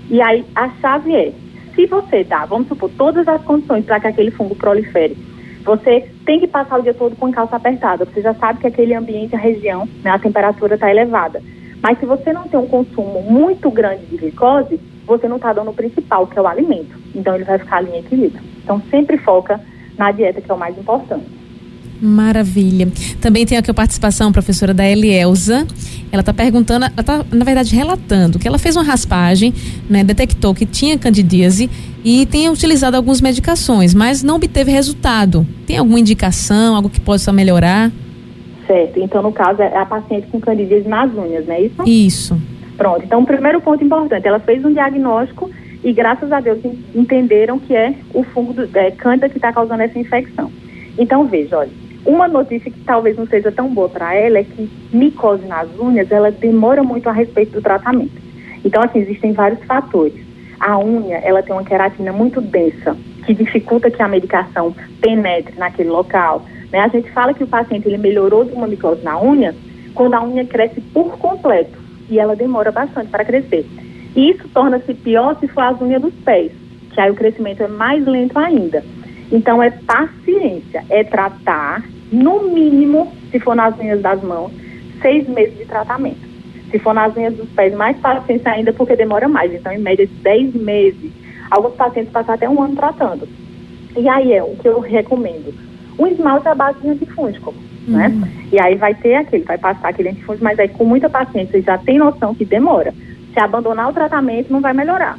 E 0.09 0.21
aí 0.21 0.45
a 0.55 0.69
chave 0.81 1.15
é, 1.15 1.33
se 1.73 1.85
você 1.87 2.23
dá, 2.23 2.45
vamos 2.45 2.67
supor, 2.67 2.89
todas 2.97 3.27
as 3.27 3.41
condições 3.43 3.83
para 3.83 3.99
que 3.99 4.07
aquele 4.07 4.31
fungo 4.31 4.55
prolifere, 4.55 5.17
você 5.65 6.07
tem 6.25 6.39
que 6.39 6.47
passar 6.47 6.79
o 6.79 6.83
dia 6.83 6.93
todo 6.93 7.15
com 7.15 7.31
calça 7.31 7.55
apertada. 7.55 8.05
Você 8.05 8.21
já 8.21 8.35
sabe 8.35 8.59
que 8.59 8.67
aquele 8.67 8.93
ambiente, 8.93 9.35
a 9.35 9.39
região, 9.39 9.89
né, 10.03 10.11
a 10.11 10.19
temperatura 10.19 10.75
está 10.75 10.89
elevada. 10.89 11.41
Mas 11.81 11.99
se 11.99 12.05
você 12.05 12.31
não 12.31 12.47
tem 12.47 12.59
um 12.59 12.67
consumo 12.67 13.23
muito 13.23 13.71
grande 13.71 14.05
de 14.05 14.15
glicose, 14.15 14.79
você 15.07 15.27
não 15.27 15.37
está 15.37 15.51
dando 15.53 15.71
o 15.71 15.73
principal, 15.73 16.27
que 16.27 16.37
é 16.37 16.41
o 16.41 16.47
alimento. 16.47 16.95
Então 17.15 17.33
ele 17.33 17.43
vai 17.43 17.57
ficar 17.57 17.77
ali 17.77 17.91
em 17.91 17.99
equilíbrio. 17.99 18.43
Então 18.63 18.81
sempre 18.91 19.17
foca 19.17 19.59
na 19.97 20.11
dieta, 20.11 20.39
que 20.39 20.51
é 20.51 20.53
o 20.53 20.57
mais 20.57 20.77
importante. 20.77 21.25
Maravilha. 21.99 22.87
Também 23.21 23.45
tem 23.45 23.57
aqui 23.57 23.71
a 23.71 23.73
participação, 23.73 24.31
professora, 24.31 24.73
da 24.73 24.87
Elielza. 24.87 25.65
Ela 26.11 26.19
está 26.19 26.33
perguntando, 26.33 26.85
ela 26.85 27.01
está, 27.01 27.25
na 27.31 27.45
verdade, 27.45 27.75
relatando 27.75 28.37
que 28.37 28.47
ela 28.47 28.59
fez 28.59 28.75
uma 28.75 28.83
raspagem, 28.83 29.53
né, 29.89 30.03
detectou 30.03 30.53
que 30.53 30.65
tinha 30.65 30.97
candidíase 30.97 31.69
e 32.05 32.23
tem 32.27 32.47
utilizado 32.49 32.95
algumas 32.95 33.19
medicações, 33.19 33.95
mas 33.95 34.21
não 34.21 34.35
obteve 34.35 34.71
resultado. 34.71 35.43
Tem 35.65 35.79
alguma 35.79 35.99
indicação, 35.99 36.75
algo 36.75 36.87
que 36.87 37.01
possa 37.01 37.33
melhorar? 37.33 37.91
Certo. 38.67 38.99
Então, 38.99 39.23
no 39.23 39.31
caso, 39.31 39.63
é 39.63 39.75
a 39.75 39.87
paciente 39.87 40.27
com 40.27 40.39
candidíase 40.39 40.87
nas 40.87 41.11
unhas, 41.11 41.47
não 41.47 41.55
é 41.55 41.61
isso? 41.61 41.83
Isso. 41.83 42.41
Pronto. 42.77 43.03
Então, 43.03 43.21
o 43.21 43.25
primeiro 43.25 43.59
ponto 43.59 43.83
importante, 43.83 44.27
ela 44.27 44.39
fez 44.39 44.63
um 44.63 44.71
diagnóstico 44.71 45.49
e, 45.83 45.91
graças 45.91 46.31
a 46.31 46.39
Deus, 46.39 46.59
entenderam 46.93 47.57
que 47.57 47.75
é 47.75 47.95
o 48.13 48.21
fungo 48.21 48.53
do, 48.53 48.69
é, 48.77 48.91
cândida 48.91 49.27
que 49.27 49.37
está 49.39 49.51
causando 49.51 49.81
essa 49.81 49.97
infecção. 49.97 50.51
Então, 50.99 51.25
veja, 51.25 51.57
olha, 51.57 51.71
uma 52.05 52.27
notícia 52.27 52.69
que 52.69 52.79
talvez 52.81 53.17
não 53.17 53.25
seja 53.25 53.51
tão 53.51 53.73
boa 53.73 53.89
para 53.89 54.13
ela 54.13 54.37
é 54.37 54.43
que 54.43 54.69
micose 54.93 55.45
nas 55.47 55.67
unhas, 55.79 56.11
ela 56.11 56.29
demora 56.29 56.83
muito 56.83 57.09
a 57.09 57.11
respeito 57.11 57.53
do 57.53 57.61
tratamento. 57.63 58.21
Então, 58.63 58.83
assim, 58.83 58.99
existem 58.99 59.31
vários 59.31 59.63
fatores. 59.63 60.24
A 60.65 60.79
unha, 60.79 61.17
ela 61.17 61.43
tem 61.43 61.53
uma 61.53 61.63
queratina 61.63 62.11
muito 62.11 62.41
densa, 62.41 62.97
que 63.23 63.35
dificulta 63.35 63.91
que 63.91 64.01
a 64.01 64.07
medicação 64.07 64.75
penetre 64.99 65.53
naquele 65.59 65.89
local. 65.89 66.43
Né? 66.71 66.79
A 66.79 66.87
gente 66.87 67.11
fala 67.11 67.35
que 67.35 67.43
o 67.43 67.47
paciente 67.47 67.87
ele 67.87 67.99
melhorou 67.99 68.43
de 68.43 68.53
uma 68.53 68.65
micose 68.65 69.03
na 69.03 69.21
unha 69.21 69.53
quando 69.93 70.15
a 70.15 70.23
unha 70.23 70.43
cresce 70.43 70.81
por 70.81 71.19
completo 71.19 71.77
e 72.09 72.17
ela 72.17 72.35
demora 72.35 72.71
bastante 72.71 73.11
para 73.11 73.23
crescer. 73.23 73.63
E 74.15 74.31
isso 74.31 74.47
torna-se 74.55 74.91
pior 74.95 75.39
se 75.39 75.47
for 75.47 75.61
as 75.61 75.79
unhas 75.79 76.01
dos 76.01 76.15
pés, 76.25 76.51
que 76.91 76.99
aí 76.99 77.11
o 77.11 77.15
crescimento 77.15 77.61
é 77.61 77.67
mais 77.67 78.03
lento 78.03 78.35
ainda. 78.39 78.83
Então 79.31 79.61
é 79.61 79.69
paciência, 79.69 80.83
é 80.89 81.03
tratar, 81.03 81.83
no 82.11 82.41
mínimo, 82.49 83.13
se 83.29 83.39
for 83.39 83.55
nas 83.55 83.77
unhas 83.77 84.01
das 84.01 84.19
mãos, 84.23 84.51
seis 84.99 85.29
meses 85.29 85.55
de 85.59 85.65
tratamento. 85.65 86.24
Se 86.75 86.79
for 86.79 86.93
nas 86.93 87.15
unhas 87.15 87.33
dos 87.33 87.47
pés, 87.51 87.73
mais 87.73 87.95
paciência 87.99 88.51
ainda, 88.51 88.73
porque 88.73 88.97
demora 88.97 89.29
mais. 89.29 89.53
Então, 89.53 89.71
em 89.71 89.77
média, 89.77 90.05
dez 90.21 90.53
meses. 90.53 91.09
Alguns 91.49 91.73
pacientes 91.75 92.11
passam 92.11 92.35
até 92.35 92.49
um 92.49 92.61
ano 92.61 92.75
tratando. 92.75 93.25
E 93.95 94.09
aí 94.09 94.33
é 94.33 94.43
o 94.43 94.57
que 94.57 94.67
eu 94.67 94.81
recomendo. 94.81 95.53
O 95.97 96.05
esmalte 96.05 96.49
é 96.49 96.51
a 96.51 96.55
base 96.55 96.81
de 96.81 96.89
antifúngico, 96.89 97.53
né? 97.87 98.09
uhum. 98.09 98.19
né? 98.19 98.31
E 98.51 98.59
aí 98.59 98.75
vai 98.75 98.93
ter 98.93 99.15
aquele, 99.15 99.45
vai 99.45 99.57
passar 99.57 99.87
aquele 99.87 100.09
antifúngico, 100.09 100.43
mas 100.43 100.59
aí 100.59 100.67
com 100.67 100.83
muita 100.83 101.09
paciência, 101.09 101.61
já 101.61 101.77
tem 101.77 101.97
noção 101.97 102.35
que 102.35 102.43
demora. 102.43 102.93
Se 103.33 103.39
abandonar 103.39 103.89
o 103.89 103.93
tratamento, 103.93 104.51
não 104.51 104.59
vai 104.59 104.73
melhorar. 104.73 105.17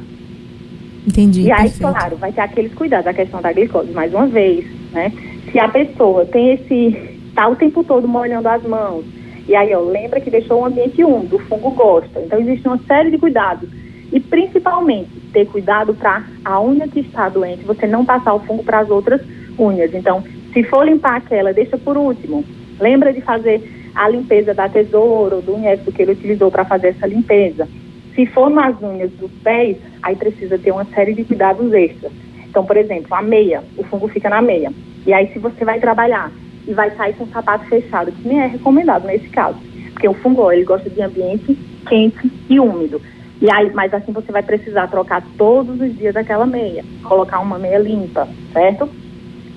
Entendi. 1.07 1.41
E 1.41 1.51
aí, 1.51 1.71
perfeito. 1.71 1.91
claro, 1.91 2.17
vai 2.17 2.31
ter 2.31 2.41
aqueles 2.41 2.73
cuidados, 2.75 3.07
a 3.07 3.13
questão 3.13 3.41
da 3.41 3.51
glicose, 3.51 3.91
mais 3.93 4.13
uma 4.13 4.27
vez, 4.27 4.63
né? 4.91 5.11
Se 5.51 5.57
a 5.57 5.69
pessoa 5.69 6.23
tem 6.25 6.51
esse. 6.51 7.19
tá 7.33 7.47
o 7.47 7.55
tempo 7.55 7.83
todo 7.83 8.07
molhando 8.07 8.47
as 8.47 8.61
mãos, 8.61 9.03
e 9.47 9.55
aí, 9.55 9.73
ó, 9.73 9.79
lembra 9.79 10.19
que 10.19 10.29
deixou 10.29 10.61
o 10.61 10.65
ambiente 10.65 11.03
úmido, 11.03 11.37
o 11.37 11.39
fungo 11.39 11.71
gosta. 11.71 12.19
Então, 12.19 12.39
existe 12.39 12.67
uma 12.67 12.77
série 12.79 13.11
de 13.11 13.17
cuidados. 13.17 13.69
E 14.11 14.19
principalmente, 14.19 15.09
ter 15.31 15.45
cuidado 15.47 15.93
para 15.93 16.23
a 16.43 16.61
unha 16.61 16.87
que 16.87 16.99
está 16.99 17.29
doente, 17.29 17.63
você 17.63 17.87
não 17.87 18.05
passar 18.05 18.33
o 18.33 18.39
fungo 18.39 18.63
para 18.63 18.79
as 18.79 18.89
outras 18.89 19.21
unhas. 19.57 19.93
Então, 19.93 20.23
se 20.53 20.63
for 20.63 20.85
limpar 20.85 21.15
aquela, 21.15 21.53
deixa 21.53 21.77
por 21.77 21.97
último. 21.97 22.43
Lembra 22.79 23.13
de 23.13 23.21
fazer 23.21 23.61
a 23.95 24.09
limpeza 24.09 24.53
da 24.53 24.67
tesoura 24.67 25.35
ou 25.37 25.41
do 25.41 25.55
unheco 25.55 25.91
que 25.91 26.01
ele 26.01 26.11
utilizou 26.11 26.51
para 26.51 26.65
fazer 26.65 26.89
essa 26.89 27.07
limpeza. 27.07 27.67
Se 28.15 28.25
for 28.25 28.49
nas 28.49 28.81
unhas 28.81 29.11
dos 29.11 29.31
pés, 29.43 29.77
aí 30.03 30.15
precisa 30.15 30.57
ter 30.57 30.71
uma 30.71 30.85
série 30.85 31.13
de 31.13 31.23
cuidados 31.23 31.71
extras. 31.73 32.11
Então, 32.47 32.65
por 32.65 32.75
exemplo, 32.75 33.13
a 33.13 33.21
meia, 33.21 33.63
o 33.77 33.83
fungo 33.83 34.07
fica 34.07 34.29
na 34.29 34.41
meia. 34.41 34.71
E 35.05 35.13
aí, 35.13 35.31
se 35.31 35.39
você 35.39 35.63
vai 35.63 35.79
trabalhar 35.79 36.31
e 36.67 36.73
vai 36.73 36.91
sair 36.95 37.13
com 37.13 37.23
o 37.23 37.29
sapato 37.29 37.65
fechado, 37.65 38.11
que 38.11 38.27
nem 38.27 38.41
é 38.41 38.47
recomendado 38.47 39.07
nesse 39.07 39.29
caso, 39.29 39.57
porque 39.93 40.07
o 40.07 40.13
fungo 40.13 40.51
ele 40.51 40.63
gosta 40.63 40.89
de 40.89 41.01
ambiente 41.01 41.57
quente 41.87 42.31
e 42.49 42.59
úmido. 42.59 43.01
E 43.41 43.51
aí, 43.51 43.71
mas 43.73 43.93
assim 43.93 44.11
você 44.11 44.31
vai 44.31 44.43
precisar 44.43 44.87
trocar 44.87 45.23
todos 45.37 45.79
os 45.79 45.97
dias 45.97 46.15
aquela 46.15 46.45
meia, 46.45 46.83
colocar 47.03 47.39
uma 47.39 47.57
meia 47.57 47.77
limpa, 47.77 48.27
certo? 48.51 48.89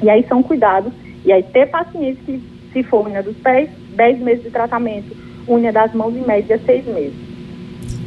E 0.02 0.08
aí 0.08 0.24
são 0.28 0.42
cuidados. 0.42 0.92
E 1.24 1.32
aí 1.32 1.42
ter 1.42 1.66
paciência 1.66 2.22
que, 2.24 2.40
se 2.72 2.82
for 2.82 3.06
unha 3.06 3.22
dos 3.22 3.36
pés, 3.38 3.68
10 3.96 4.20
meses 4.20 4.44
de 4.44 4.50
tratamento, 4.50 5.16
unha 5.48 5.72
das 5.72 5.92
mãos 5.94 6.14
em 6.14 6.26
média 6.26 6.60
6 6.64 6.86
meses. 6.86 7.30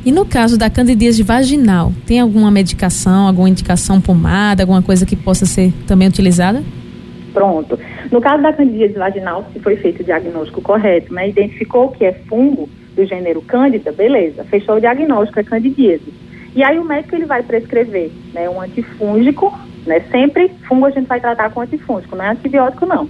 E 0.06 0.12
no 0.12 0.26
caso 0.26 0.58
da 0.58 0.70
candidíase 0.70 1.24
vaginal, 1.24 1.92
tem 2.06 2.20
alguma 2.20 2.52
medicação, 2.52 3.28
alguma 3.28 3.50
indicação 3.50 4.02
pomada, 4.02 4.64
alguma 4.64 4.82
coisa 4.82 5.06
que 5.06 5.16
possa 5.16 5.46
ser 5.46 5.72
também 5.88 6.08
utilizada? 6.08 6.64
Pronto. 7.34 7.80
No 8.12 8.22
caso 8.22 8.44
da 8.44 8.54
candidíase 8.54 8.94
vaginal, 8.94 9.46
se 9.52 9.60
foi 9.60 9.76
feito 9.76 10.02
o 10.02 10.04
diagnóstico 10.04 10.62
correto, 10.62 11.14
né, 11.14 11.30
identificou 11.30 11.90
que 11.90 12.06
é 12.06 12.14
fungo 12.14 12.70
do 12.96 13.06
gênero 13.06 13.42
cândida, 13.42 13.92
beleza, 13.92 14.44
fechou 14.44 14.76
o 14.76 14.80
diagnóstico, 14.80 15.40
é 15.40 15.44
candidíase. 15.44 16.14
E 16.56 16.64
aí 16.64 16.78
o 16.78 16.86
médico 16.86 17.16
ele 17.16 17.26
vai 17.26 17.42
prescrever 17.42 18.12
né, 18.34 18.48
um 18.48 18.62
antifúngico, 18.62 19.52
né, 19.88 20.02
sempre 20.12 20.50
fungo 20.68 20.86
a 20.86 20.92
gente 20.92 21.08
vai 21.08 21.20
tratar 21.20 21.50
com 21.50 21.62
antifúngico, 21.62 22.16
não 22.16 22.26
é 22.26 22.30
antibiótico 22.30 22.86
não. 22.86 23.10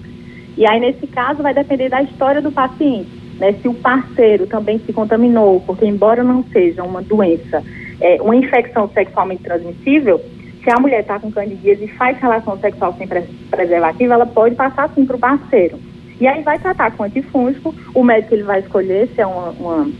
E 0.58 0.66
aí 0.66 0.80
nesse 0.80 1.06
caso 1.08 1.44
vai 1.44 1.54
depender 1.54 1.90
da 1.90 2.02
história 2.02 2.42
do 2.42 2.52
paciente 2.52 3.24
né, 3.40 3.54
se 3.62 3.68
o 3.68 3.74
parceiro 3.74 4.48
também 4.48 4.80
se 4.80 4.94
contaminou, 4.94 5.60
porque 5.62 5.86
embora 5.86 6.24
não 6.24 6.44
seja 6.46 6.84
uma 6.84 7.02
doença, 7.02 7.64
é, 8.00 8.22
uma 8.22 8.36
infecção 8.36 8.90
sexualmente 8.94 9.44
transmissível, 9.44 10.22
se 10.64 10.70
a 10.70 10.80
mulher 10.80 11.02
está 11.02 11.20
com 11.20 11.32
candidíase 11.32 11.84
e 11.84 11.88
faz 11.90 12.18
relação 12.20 12.58
sexual 12.58 12.94
sem 12.98 13.08
preservativo, 13.08 14.14
ela 14.14 14.26
pode 14.26 14.56
passar 14.56 14.90
sim 14.96 15.06
para 15.06 15.16
o 15.16 15.20
parceiro. 15.20 15.78
E 16.20 16.28
aí 16.28 16.42
vai 16.42 16.58
tratar 16.58 16.92
com 16.92 17.04
antifúngico, 17.04 17.76
o 17.94 18.04
médico 18.04 18.34
ele 18.34 18.44
vai 18.44 18.60
escolher 18.60 19.10
se 19.14 19.20
é 19.20 19.28
uma, 19.28 19.50
uma, 19.50 19.92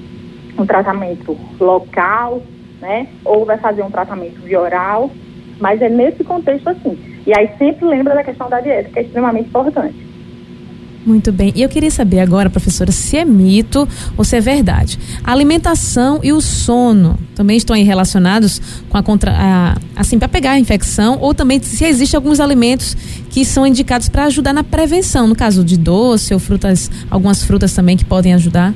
um 0.58 0.66
tratamento 0.66 1.38
local, 1.60 2.42
né, 2.80 3.08
ou 3.26 3.46
vai 3.46 3.58
fazer 3.58 3.84
um 3.84 3.92
tratamento 3.92 4.42
via 4.42 4.60
oral, 4.60 5.12
mas 5.60 5.82
é 5.82 5.90
nesse 5.90 6.24
contexto 6.24 6.70
assim. 6.70 6.98
E 7.26 7.38
aí 7.38 7.50
sempre 7.58 7.86
lembra 7.86 8.14
da 8.14 8.24
questão 8.24 8.50
da 8.50 8.62
dieta, 8.62 8.90
que 8.90 9.00
é 9.00 9.02
extremamente 9.04 9.50
importante. 9.50 10.13
Muito 11.06 11.34
bem. 11.34 11.52
E 11.56 11.62
eu 11.62 11.68
queria 11.68 11.92
saber 11.92 12.20
agora, 12.20 12.50
professora, 12.50 12.92
se 12.92 13.18
é 13.18 13.26
mito 13.26 13.88
ou 14.18 14.24
se 14.24 14.38
é 14.38 14.40
verdade. 14.40 14.98
A 15.24 15.34
alimentação 15.34 16.22
e 16.24 16.32
o 16.32 16.40
sono 16.40 17.20
também 17.36 17.58
estão 17.58 17.76
aí 17.76 17.84
relacionados 17.84 18.62
com 18.90 18.98
a 18.98 19.04
contra, 19.04 19.32
a, 19.36 19.76
assim 19.96 20.18
para 20.18 20.30
pegar 20.30 20.52
a 20.52 20.60
infecção 20.60 21.18
ou 21.20 21.34
também 21.34 21.62
se 21.62 21.84
existem 21.84 22.18
alguns 22.18 22.40
alimentos 22.40 22.96
que 23.30 23.44
são 23.44 23.68
indicados 23.68 24.08
para 24.08 24.26
ajudar 24.26 24.54
na 24.54 24.64
prevenção, 24.64 25.28
no 25.28 25.36
caso 25.36 25.64
de 25.64 25.78
doce 25.78 26.34
ou 26.34 26.40
frutas, 26.40 26.90
algumas 27.12 27.44
frutas 27.44 27.74
também 27.74 27.98
que 27.98 28.06
podem 28.06 28.34
ajudar. 28.34 28.74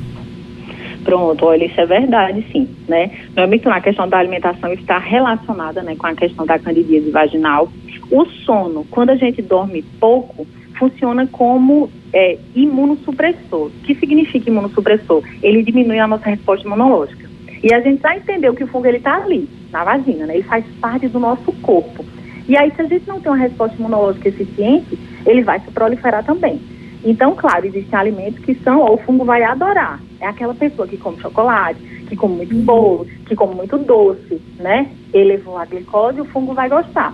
Pronto, 1.06 1.46
olha, 1.46 1.64
isso 1.64 1.80
é 1.80 1.86
verdade, 1.86 2.46
sim, 2.52 2.68
né? 2.86 3.10
Não 3.34 3.44
é 3.44 3.48
muito 3.48 3.70
na 3.70 3.80
questão 3.80 4.10
da 4.10 4.18
alimentação 4.18 4.74
está 4.74 4.98
relacionada, 4.98 5.82
né, 5.82 5.96
com 5.96 6.06
a 6.06 6.14
questão 6.14 6.46
da 6.46 6.60
candidíase 6.60 7.10
vaginal. 7.10 7.72
O 8.12 8.26
sono, 8.26 8.86
quando 8.92 9.12
a 9.12 9.16
gente 9.16 9.42
dorme 9.42 9.82
pouco, 10.02 10.46
funciona 10.78 11.28
como 11.28 11.90
é, 12.14 12.38
imunossupressor. 12.56 13.68
O 13.68 13.72
que 13.84 13.96
significa 13.96 14.50
imunossupressor? 14.50 15.24
Ele 15.42 15.64
diminui 15.64 16.00
a 16.00 16.08
nossa 16.08 16.30
resposta 16.30 16.66
imunológica. 16.66 17.28
E 17.64 17.74
a 17.74 17.82
gente 17.82 18.02
já 18.02 18.16
entendeu 18.16 18.54
que 18.54 18.64
o 18.64 18.68
fungo 18.68 18.88
está 18.88 19.16
ali, 19.16 19.50
na 19.72 19.84
vagina, 19.84 20.26
né? 20.26 20.36
Ele 20.36 20.44
faz 20.44 20.64
parte 20.80 21.08
do 21.08 21.20
nosso 21.20 21.52
corpo. 21.62 22.06
E 22.48 22.56
aí, 22.56 22.72
se 22.72 22.82
a 22.82 22.86
gente 22.86 23.08
não 23.08 23.20
tem 23.20 23.32
uma 23.32 23.38
resposta 23.38 23.76
imunológica 23.78 24.30
eficiente, 24.30 24.98
ele 25.26 25.44
vai 25.44 25.60
se 25.60 25.70
proliferar 25.72 26.24
também. 26.24 26.62
Então, 27.04 27.36
claro, 27.36 27.66
existem 27.66 28.00
alimentos 28.00 28.44
que 28.44 28.56
são, 28.56 28.82
o 28.82 28.98
fungo 28.98 29.26
vai 29.26 29.44
adorar. 29.44 30.00
É 30.20 30.28
aquela 30.28 30.54
pessoa 30.54 30.88
que 30.88 30.98
come 30.98 31.20
chocolate, 31.20 31.80
que 32.08 32.16
come 32.16 32.38
muito 32.38 32.56
bolo, 32.56 33.06
que 33.26 33.36
come 33.36 33.56
muito 33.56 33.78
doce, 33.78 34.42
né? 34.60 34.90
Elevou 35.14 35.58
a 35.58 35.66
glicose, 35.66 36.22
o 36.22 36.26
fungo 36.26 36.54
vai 36.54 36.70
gostar. 36.70 37.14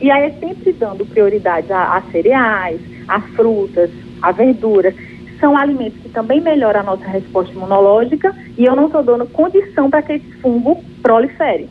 E 0.00 0.10
aí 0.10 0.24
é 0.24 0.30
sempre 0.40 0.72
dando 0.72 1.04
prioridade 1.04 1.72
a, 1.72 1.96
a 1.96 2.02
cereais, 2.10 2.80
a 3.06 3.20
frutas, 3.20 3.90
a 4.22 4.32
verduras. 4.32 4.94
São 5.38 5.56
alimentos 5.56 5.98
que 6.02 6.08
também 6.08 6.40
melhoram 6.40 6.80
a 6.80 6.82
nossa 6.82 7.06
resposta 7.06 7.52
imunológica 7.52 8.34
e 8.56 8.64
eu 8.64 8.76
não 8.76 8.86
estou 8.86 9.02
dando 9.02 9.26
condição 9.26 9.90
para 9.90 10.02
que 10.02 10.14
esse 10.14 10.32
fungo 10.42 10.82
prolifere. 11.02 11.68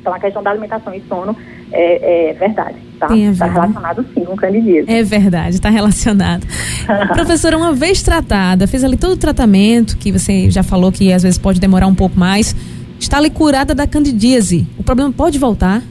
Então, 0.00 0.14
a 0.14 0.20
questão 0.20 0.40
da 0.40 0.50
alimentação 0.50 0.94
e 0.94 1.02
sono 1.08 1.36
é, 1.72 2.30
é 2.30 2.32
verdade, 2.32 2.76
tá? 2.98 3.08
Está 3.16 3.46
relacionado 3.46 4.06
sim 4.14 4.24
com 4.24 4.36
candidíase. 4.36 4.88
É 4.88 5.02
verdade, 5.02 5.56
está 5.56 5.68
relacionado. 5.68 6.46
Professora, 7.12 7.56
uma 7.56 7.72
vez 7.72 8.02
tratada, 8.02 8.68
fez 8.68 8.84
ali 8.84 8.96
todo 8.96 9.14
o 9.14 9.16
tratamento, 9.16 9.96
que 9.96 10.12
você 10.12 10.48
já 10.48 10.62
falou 10.62 10.92
que 10.92 11.12
às 11.12 11.24
vezes 11.24 11.38
pode 11.38 11.58
demorar 11.58 11.88
um 11.88 11.94
pouco 11.94 12.16
mais, 12.16 12.54
está 13.00 13.18
ali 13.18 13.30
curada 13.30 13.74
da 13.74 13.84
candidíase. 13.84 14.64
O 14.78 14.84
problema 14.84 15.12
pode 15.12 15.40
voltar? 15.40 15.82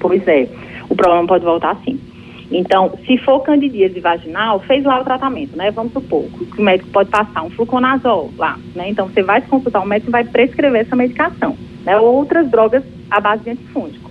Pois 0.00 0.26
é, 0.26 0.48
o 0.88 0.96
problema 0.96 1.26
pode 1.26 1.44
voltar 1.44 1.76
sim. 1.84 2.00
Então, 2.50 2.92
se 3.06 3.16
for 3.18 3.40
candidíase 3.40 4.00
vaginal, 4.00 4.58
fez 4.60 4.82
lá 4.84 5.00
o 5.00 5.04
tratamento, 5.04 5.56
né? 5.56 5.70
Vamos 5.70 5.92
supor 5.92 6.24
que 6.24 6.60
o 6.60 6.64
médico 6.64 6.90
pode 6.90 7.08
passar 7.08 7.42
um 7.42 7.50
fluconazol 7.50 8.32
lá, 8.36 8.58
né? 8.74 8.88
Então, 8.88 9.06
você 9.06 9.22
vai 9.22 9.40
se 9.40 9.46
consultar 9.46 9.80
o 9.80 9.86
médico 9.86 10.10
vai 10.10 10.24
prescrever 10.24 10.80
essa 10.80 10.96
medicação, 10.96 11.56
né? 11.84 11.96
Ou 11.96 12.16
outras 12.16 12.50
drogas 12.50 12.82
à 13.08 13.20
base 13.20 13.44
de 13.44 13.50
antifúngico. 13.50 14.10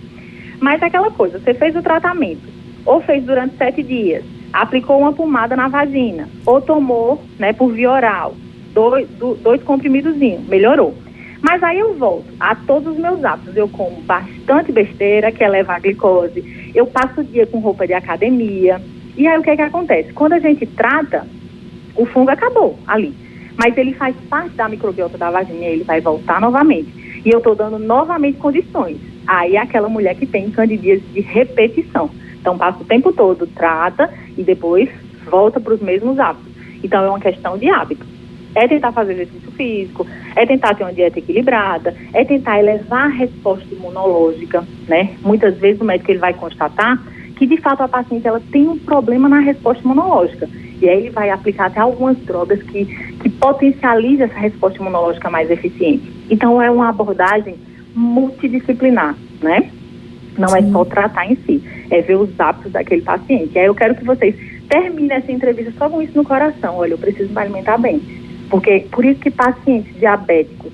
Mas 0.61 0.81
é 0.81 0.85
aquela 0.85 1.11
coisa, 1.11 1.39
você 1.39 1.53
fez 1.53 1.75
o 1.75 1.81
tratamento, 1.81 2.41
ou 2.85 3.01
fez 3.01 3.23
durante 3.23 3.57
sete 3.57 3.83
dias, 3.83 4.23
aplicou 4.53 4.99
uma 4.99 5.13
pomada 5.13 5.55
na 5.55 5.67
vagina, 5.67 6.27
ou 6.45 6.61
tomou, 6.61 7.21
né, 7.37 7.53
por 7.53 7.71
via 7.71 7.91
oral, 7.91 8.35
dois, 8.73 9.07
dois 9.41 9.63
comprimidozinhos, 9.63 10.47
melhorou. 10.47 10.93
Mas 11.41 11.63
aí 11.63 11.79
eu 11.79 11.95
volto 11.95 12.27
a 12.39 12.55
todos 12.55 12.93
os 12.93 12.99
meus 12.99 13.23
hábitos. 13.23 13.55
Eu 13.55 13.67
como 13.67 14.01
bastante 14.01 14.71
besteira, 14.71 15.31
que 15.31 15.43
eleva 15.43 15.73
a 15.73 15.79
glicose. 15.79 16.71
Eu 16.75 16.85
passo 16.85 17.21
o 17.21 17.23
dia 17.23 17.47
com 17.47 17.59
roupa 17.59 17.87
de 17.87 17.93
academia. 17.93 18.81
E 19.15 19.27
aí 19.27 19.37
o 19.37 19.41
que 19.41 19.49
é 19.49 19.55
que 19.55 19.61
acontece? 19.61 20.13
Quando 20.13 20.33
a 20.33 20.39
gente 20.39 20.65
trata, 20.65 21.25
o 21.95 22.05
fungo 22.05 22.31
acabou 22.31 22.77
ali. 22.87 23.13
Mas 23.57 23.77
ele 23.77 23.93
faz 23.93 24.15
parte 24.29 24.55
da 24.55 24.69
microbiota 24.69 25.17
da 25.17 25.31
vagina, 25.31 25.65
ele 25.65 25.83
vai 25.83 26.01
voltar 26.01 26.39
novamente. 26.39 27.21
E 27.25 27.29
eu 27.29 27.39
estou 27.39 27.55
dando 27.55 27.77
novamente 27.79 28.37
condições. 28.37 28.97
Aí 29.27 29.55
é 29.55 29.59
aquela 29.59 29.89
mulher 29.89 30.15
que 30.15 30.25
tem 30.25 30.49
candidíase 30.49 31.01
de 31.01 31.21
repetição. 31.21 32.09
Então 32.39 32.57
passa 32.57 32.81
o 32.81 32.85
tempo 32.85 33.11
todo, 33.11 33.47
trata 33.47 34.09
e 34.37 34.43
depois 34.43 34.89
volta 35.29 35.59
para 35.59 35.73
os 35.73 35.81
mesmos 35.81 36.17
hábitos. 36.19 36.51
Então 36.83 37.03
é 37.03 37.09
uma 37.09 37.19
questão 37.19 37.57
de 37.57 37.69
hábito 37.69 38.05
é 38.55 38.67
tentar 38.67 38.91
fazer 38.91 39.13
exercício 39.13 39.51
físico, 39.51 40.07
é 40.35 40.45
tentar 40.45 40.75
ter 40.75 40.83
uma 40.83 40.93
dieta 40.93 41.19
equilibrada, 41.19 41.95
é 42.13 42.23
tentar 42.23 42.59
elevar 42.59 43.05
a 43.05 43.13
resposta 43.13 43.67
imunológica, 43.73 44.63
né? 44.87 45.15
Muitas 45.21 45.57
vezes 45.57 45.81
o 45.81 45.85
médico 45.85 46.11
ele 46.11 46.19
vai 46.19 46.33
constatar 46.33 47.01
que 47.35 47.45
de 47.45 47.57
fato 47.57 47.81
a 47.81 47.87
paciente 47.87 48.27
ela 48.27 48.41
tem 48.51 48.67
um 48.67 48.77
problema 48.77 49.29
na 49.29 49.39
resposta 49.39 49.83
imunológica. 49.83 50.49
E 50.81 50.87
aí 50.87 50.99
ele 50.99 51.09
vai 51.09 51.29
aplicar 51.29 51.67
até 51.67 51.79
algumas 51.79 52.17
drogas 52.19 52.61
que, 52.63 52.85
que 52.85 53.29
potencializam 53.29 54.25
essa 54.25 54.39
resposta 54.39 54.79
imunológica 54.79 55.29
mais 55.29 55.49
eficiente. 55.49 56.11
Então 56.29 56.61
é 56.61 56.69
uma 56.69 56.89
abordagem 56.89 57.55
multidisciplinar, 57.95 59.15
né? 59.41 59.69
Não 60.37 60.49
Sim. 60.49 60.57
é 60.57 60.71
só 60.71 60.85
tratar 60.85 61.29
em 61.29 61.35
si, 61.35 61.61
é 61.89 62.01
ver 62.01 62.15
os 62.15 62.37
hábitos 62.39 62.71
daquele 62.71 63.01
paciente. 63.01 63.51
E 63.55 63.59
aí 63.59 63.65
eu 63.65 63.75
quero 63.75 63.95
que 63.95 64.05
vocês 64.05 64.35
terminem 64.69 65.17
essa 65.17 65.31
entrevista 65.31 65.73
só 65.77 65.89
com 65.89 66.01
isso 66.01 66.15
no 66.15 66.23
coração. 66.23 66.77
Olha, 66.77 66.93
eu 66.93 66.97
preciso 66.97 67.33
me 67.33 67.39
alimentar 67.39 67.77
bem 67.77 68.01
porque 68.49 68.85
por 68.91 69.05
isso 69.05 69.19
que 69.19 69.31
pacientes 69.31 69.93
diabéticos, 69.97 70.71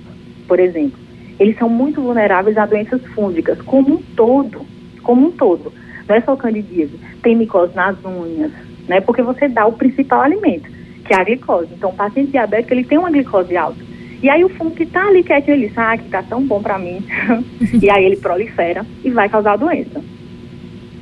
por 0.47 0.59
exemplo, 0.59 0.99
eles 1.39 1.57
são 1.57 1.69
muito 1.69 2.01
vulneráveis 2.01 2.57
a 2.57 2.65
doenças 2.65 3.01
fúngicas, 3.13 3.61
como 3.61 3.95
um 3.95 4.01
todo, 4.15 4.65
como 5.03 5.27
um 5.27 5.31
todo. 5.31 5.71
Não 6.07 6.15
é 6.15 6.21
só 6.21 6.35
candidíase, 6.35 6.99
tem 7.21 7.35
micose 7.35 7.75
nas 7.75 7.97
unhas, 8.05 8.51
né? 8.87 9.01
Porque 9.01 9.21
você 9.21 9.47
dá 9.47 9.65
o 9.65 9.73
principal 9.73 10.21
alimento, 10.21 10.69
que 11.03 11.13
é 11.13 11.17
a 11.17 11.23
glicose. 11.23 11.69
Então, 11.73 11.89
o 11.89 11.95
paciente 11.95 12.31
diabético, 12.31 12.73
ele 12.73 12.83
tem 12.83 12.97
uma 12.97 13.11
glicose 13.11 13.57
alta. 13.57 13.83
E 14.21 14.29
aí 14.29 14.43
o 14.43 14.49
fungo 14.49 14.71
que 14.71 14.83
está 14.83 15.07
ali 15.07 15.23
quietinho, 15.23 15.55
ele 15.55 15.67
diz, 15.67 15.77
ah, 15.77 15.97
que 15.97 16.05
está 16.05 16.23
tão 16.23 16.41
bom 16.45 16.61
para 16.61 16.79
mim. 16.79 17.03
e 17.81 17.89
aí 17.89 18.05
ele 18.05 18.17
prolifera 18.17 18.85
e 19.03 19.09
vai 19.09 19.27
causar 19.27 19.53
a 19.53 19.57
doença. 19.57 20.01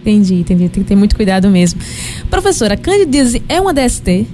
Entendi, 0.01 0.35
entendi. 0.35 0.67
Tem 0.67 0.83
que 0.83 0.89
ter 0.89 0.95
muito 0.95 1.15
cuidado 1.15 1.49
mesmo. 1.49 1.79
Professora, 2.29 2.75
candidíase 2.75 3.43
é 3.47 3.61
uma 3.61 3.73
DST? 3.73 4.27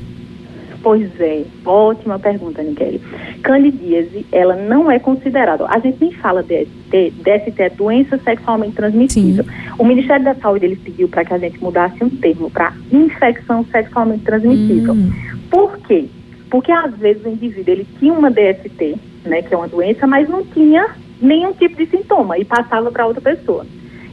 Pois 0.82 1.10
é, 1.20 1.44
ótima 1.66 2.18
pergunta, 2.18 2.64
Nikele. 2.64 3.02
Candidíase, 3.44 4.26
ela 4.32 4.56
não 4.56 4.90
é 4.90 4.98
considerada, 4.98 5.66
a 5.68 5.80
gente 5.80 5.98
nem 6.00 6.12
fala 6.14 6.42
DST, 6.42 7.14
DST 7.22 7.62
é 7.62 7.70
doença 7.70 8.18
sexualmente 8.18 8.76
transmissível. 8.76 9.44
Sim. 9.44 9.50
O 9.78 9.84
Ministério 9.84 10.24
da 10.24 10.36
Saúde, 10.36 10.66
ele 10.66 10.76
pediu 10.78 11.10
para 11.10 11.26
que 11.26 11.34
a 11.34 11.38
gente 11.38 11.62
mudasse 11.62 12.02
um 12.04 12.10
termo 12.10 12.50
para 12.50 12.74
infecção 12.92 13.66
sexualmente 13.66 14.24
transmissível. 14.24 14.94
Hum. 14.94 15.12
Por 15.50 15.78
quê? 15.80 16.06
Porque 16.50 16.72
às 16.72 16.96
vezes 16.96 17.26
o 17.26 17.30
indivíduo, 17.30 17.74
ele 17.74 17.88
tinha 18.00 18.14
uma 18.14 18.32
DST, 18.32 18.96
né, 19.26 19.42
que 19.42 19.54
é 19.54 19.58
uma 19.58 19.68
doença, 19.68 20.08
mas 20.08 20.30
não 20.30 20.46
tinha 20.46 20.88
nenhum 21.22 21.52
tipo 21.54 21.76
de 21.76 21.88
sintoma 21.88 22.38
e 22.38 22.46
passava 22.46 22.90
para 22.90 23.06
outra 23.06 23.22
pessoa. 23.22 23.66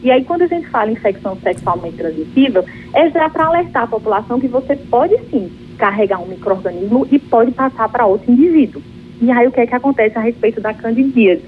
E 0.02 0.10
aí, 0.10 0.24
quando 0.24 0.42
a 0.42 0.46
gente 0.46 0.66
fala 0.68 0.90
infecção 0.90 1.36
sexualmente 1.42 1.96
transmissível, 1.96 2.64
é 2.92 3.08
já 3.10 3.28
para 3.28 3.46
alertar 3.46 3.84
a 3.84 3.86
população 3.86 4.38
que 4.38 4.46
você 4.46 4.76
pode 4.76 5.16
sim 5.30 5.50
carregar 5.76 6.20
um 6.20 6.26
microorganismo 6.26 7.06
e 7.10 7.18
pode 7.18 7.52
passar 7.52 7.88
para 7.88 8.06
outro 8.06 8.30
indivíduo. 8.30 8.82
E 9.20 9.30
aí 9.30 9.46
o 9.46 9.52
que 9.52 9.60
é 9.60 9.66
que 9.66 9.74
acontece 9.74 10.18
a 10.18 10.20
respeito 10.20 10.60
da 10.60 10.74
candidíase? 10.74 11.44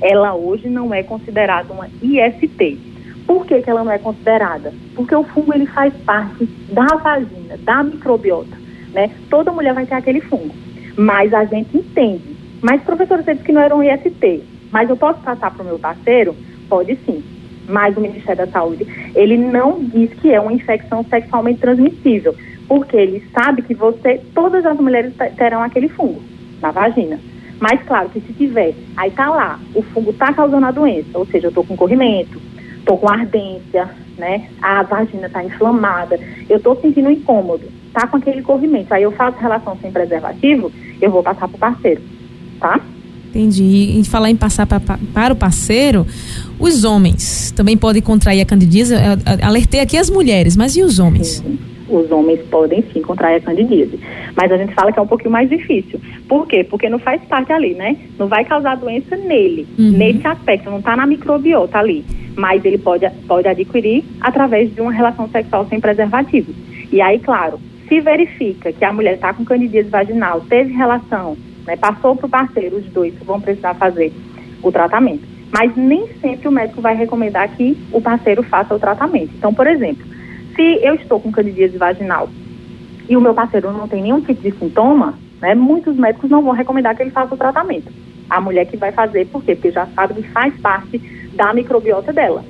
Ela 0.00 0.34
hoje 0.34 0.68
não 0.68 0.94
é 0.94 1.02
considerada 1.02 1.72
uma 1.72 1.88
IST. 2.02 2.78
Por 3.26 3.46
que, 3.46 3.60
que 3.60 3.70
ela 3.70 3.84
não 3.84 3.92
é 3.92 3.98
considerada? 3.98 4.72
Porque 4.94 5.14
o 5.14 5.22
fungo 5.22 5.54
ele 5.54 5.66
faz 5.66 5.92
parte 6.04 6.46
da 6.72 6.86
vagina, 6.96 7.56
da 7.58 7.82
microbiota, 7.82 8.56
né? 8.92 9.10
Toda 9.28 9.52
mulher 9.52 9.74
vai 9.74 9.86
ter 9.86 9.94
aquele 9.94 10.20
fungo. 10.20 10.54
Mas 10.96 11.32
a 11.34 11.44
gente 11.44 11.76
entende. 11.76 12.36
Mas 12.62 12.82
professor, 12.82 13.22
você 13.22 13.34
disse 13.34 13.44
que 13.44 13.52
não 13.52 13.60
era 13.60 13.76
um 13.76 13.82
IST. 13.82 14.42
Mas 14.72 14.88
eu 14.88 14.96
posso 14.96 15.20
passar 15.20 15.50
para 15.50 15.62
o 15.62 15.66
meu 15.66 15.78
parceiro? 15.78 16.34
Pode 16.68 16.96
sim. 17.04 17.22
Mas 17.68 17.96
o 17.96 18.00
Ministério 18.00 18.46
da 18.46 18.50
Saúde, 18.50 18.86
ele 19.14 19.36
não 19.36 19.84
diz 19.84 20.12
que 20.14 20.32
é 20.32 20.40
uma 20.40 20.52
infecção 20.52 21.04
sexualmente 21.04 21.60
transmissível 21.60 22.34
porque 22.70 22.96
ele 22.96 23.24
sabe 23.34 23.62
que 23.62 23.74
você, 23.74 24.20
todas 24.32 24.64
as 24.64 24.78
mulheres 24.78 25.12
terão 25.36 25.60
aquele 25.60 25.88
fungo 25.88 26.22
na 26.62 26.70
vagina. 26.70 27.18
Mas 27.58 27.82
claro 27.82 28.08
que 28.10 28.20
se 28.20 28.32
tiver, 28.32 28.76
aí 28.96 29.10
tá 29.10 29.28
lá, 29.28 29.58
o 29.74 29.82
fungo 29.82 30.12
tá 30.12 30.32
causando 30.32 30.66
a 30.66 30.70
doença, 30.70 31.18
ou 31.18 31.26
seja, 31.26 31.48
eu 31.48 31.52
tô 31.52 31.64
com 31.64 31.76
corrimento, 31.76 32.40
tô 32.86 32.96
com 32.96 33.10
ardência, 33.10 33.90
né? 34.16 34.48
A 34.62 34.84
vagina 34.84 35.28
tá 35.28 35.42
inflamada, 35.42 36.16
eu 36.48 36.60
tô 36.60 36.76
sentindo 36.76 37.10
incômodo, 37.10 37.64
tá 37.92 38.06
com 38.06 38.18
aquele 38.18 38.40
corrimento. 38.40 38.94
Aí 38.94 39.02
eu 39.02 39.10
faço 39.10 39.40
relação 39.40 39.76
sem 39.82 39.90
preservativo, 39.90 40.70
eu 41.02 41.10
vou 41.10 41.24
passar 41.24 41.48
pro 41.48 41.58
parceiro, 41.58 42.00
tá? 42.60 42.80
Entendi. 43.30 43.98
E 43.98 44.04
falar 44.04 44.30
em 44.30 44.36
passar 44.36 44.64
pra, 44.64 44.78
para 45.12 45.34
o 45.34 45.36
parceiro, 45.36 46.06
os 46.56 46.84
homens 46.84 47.50
também 47.50 47.76
podem 47.76 48.00
contrair 48.00 48.40
a 48.40 48.44
candidíase. 48.46 48.94
Alertei 49.42 49.80
aqui 49.80 49.96
as 49.96 50.08
mulheres, 50.08 50.56
mas 50.56 50.76
e 50.76 50.84
os 50.84 51.00
homens? 51.00 51.42
Sim 51.44 51.69
os 51.90 52.10
homens 52.10 52.40
podem 52.48 52.82
sim 52.92 53.02
contrair 53.02 53.36
a 53.36 53.40
candidíase. 53.40 53.98
Mas 54.36 54.50
a 54.52 54.56
gente 54.56 54.74
fala 54.74 54.92
que 54.92 54.98
é 54.98 55.02
um 55.02 55.06
pouquinho 55.06 55.30
mais 55.30 55.48
difícil. 55.48 56.00
Por 56.28 56.46
quê? 56.46 56.64
Porque 56.64 56.88
não 56.88 56.98
faz 56.98 57.22
parte 57.24 57.52
ali, 57.52 57.74
né? 57.74 57.96
Não 58.18 58.28
vai 58.28 58.44
causar 58.44 58.76
doença 58.76 59.16
nele, 59.16 59.66
uhum. 59.78 59.92
nesse 59.92 60.26
aspecto, 60.26 60.70
não 60.70 60.78
está 60.78 60.96
na 60.96 61.06
microbiota 61.06 61.78
ali. 61.78 62.04
Mas 62.36 62.64
ele 62.64 62.78
pode, 62.78 63.08
pode 63.26 63.48
adquirir 63.48 64.04
através 64.20 64.72
de 64.74 64.80
uma 64.80 64.92
relação 64.92 65.28
sexual 65.28 65.66
sem 65.66 65.80
preservativo. 65.80 66.52
E 66.92 67.00
aí, 67.00 67.18
claro, 67.18 67.58
se 67.88 68.00
verifica 68.00 68.72
que 68.72 68.84
a 68.84 68.92
mulher 68.92 69.14
está 69.14 69.34
com 69.34 69.44
candidíase 69.44 69.88
vaginal, 69.88 70.40
teve 70.42 70.72
relação, 70.72 71.36
né, 71.66 71.76
passou 71.76 72.14
para 72.14 72.26
o 72.26 72.30
parceiro, 72.30 72.76
os 72.76 72.86
dois 72.86 73.12
vão 73.24 73.40
precisar 73.40 73.74
fazer 73.74 74.12
o 74.62 74.70
tratamento. 74.70 75.22
Mas 75.52 75.74
nem 75.76 76.06
sempre 76.20 76.46
o 76.46 76.52
médico 76.52 76.80
vai 76.80 76.94
recomendar 76.94 77.48
que 77.56 77.76
o 77.92 78.00
parceiro 78.00 78.42
faça 78.44 78.74
o 78.74 78.78
tratamento. 78.78 79.32
Então, 79.36 79.52
por 79.52 79.66
exemplo, 79.66 80.06
se 80.54 80.80
eu 80.82 80.94
estou 80.94 81.20
com 81.20 81.32
candidíase 81.32 81.76
vaginal 81.76 82.28
e 83.08 83.16
o 83.16 83.20
meu 83.20 83.34
parceiro 83.34 83.72
não 83.72 83.88
tem 83.88 84.02
nenhum 84.02 84.20
tipo 84.20 84.42
de 84.42 84.52
sintoma, 84.52 85.14
né, 85.40 85.54
muitos 85.54 85.96
médicos 85.96 86.30
não 86.30 86.42
vão 86.42 86.52
recomendar 86.52 86.96
que 86.96 87.02
ele 87.02 87.10
faça 87.10 87.34
o 87.34 87.38
tratamento. 87.38 87.92
A 88.28 88.40
mulher 88.40 88.66
que 88.66 88.76
vai 88.76 88.92
fazer, 88.92 89.26
por 89.26 89.42
quê? 89.42 89.54
Porque 89.54 89.72
já 89.72 89.86
sabe 89.86 90.14
que 90.14 90.22
faz 90.28 90.54
parte 90.60 90.98
da 91.34 91.52
microbiota 91.52 92.12
dela. 92.12 92.44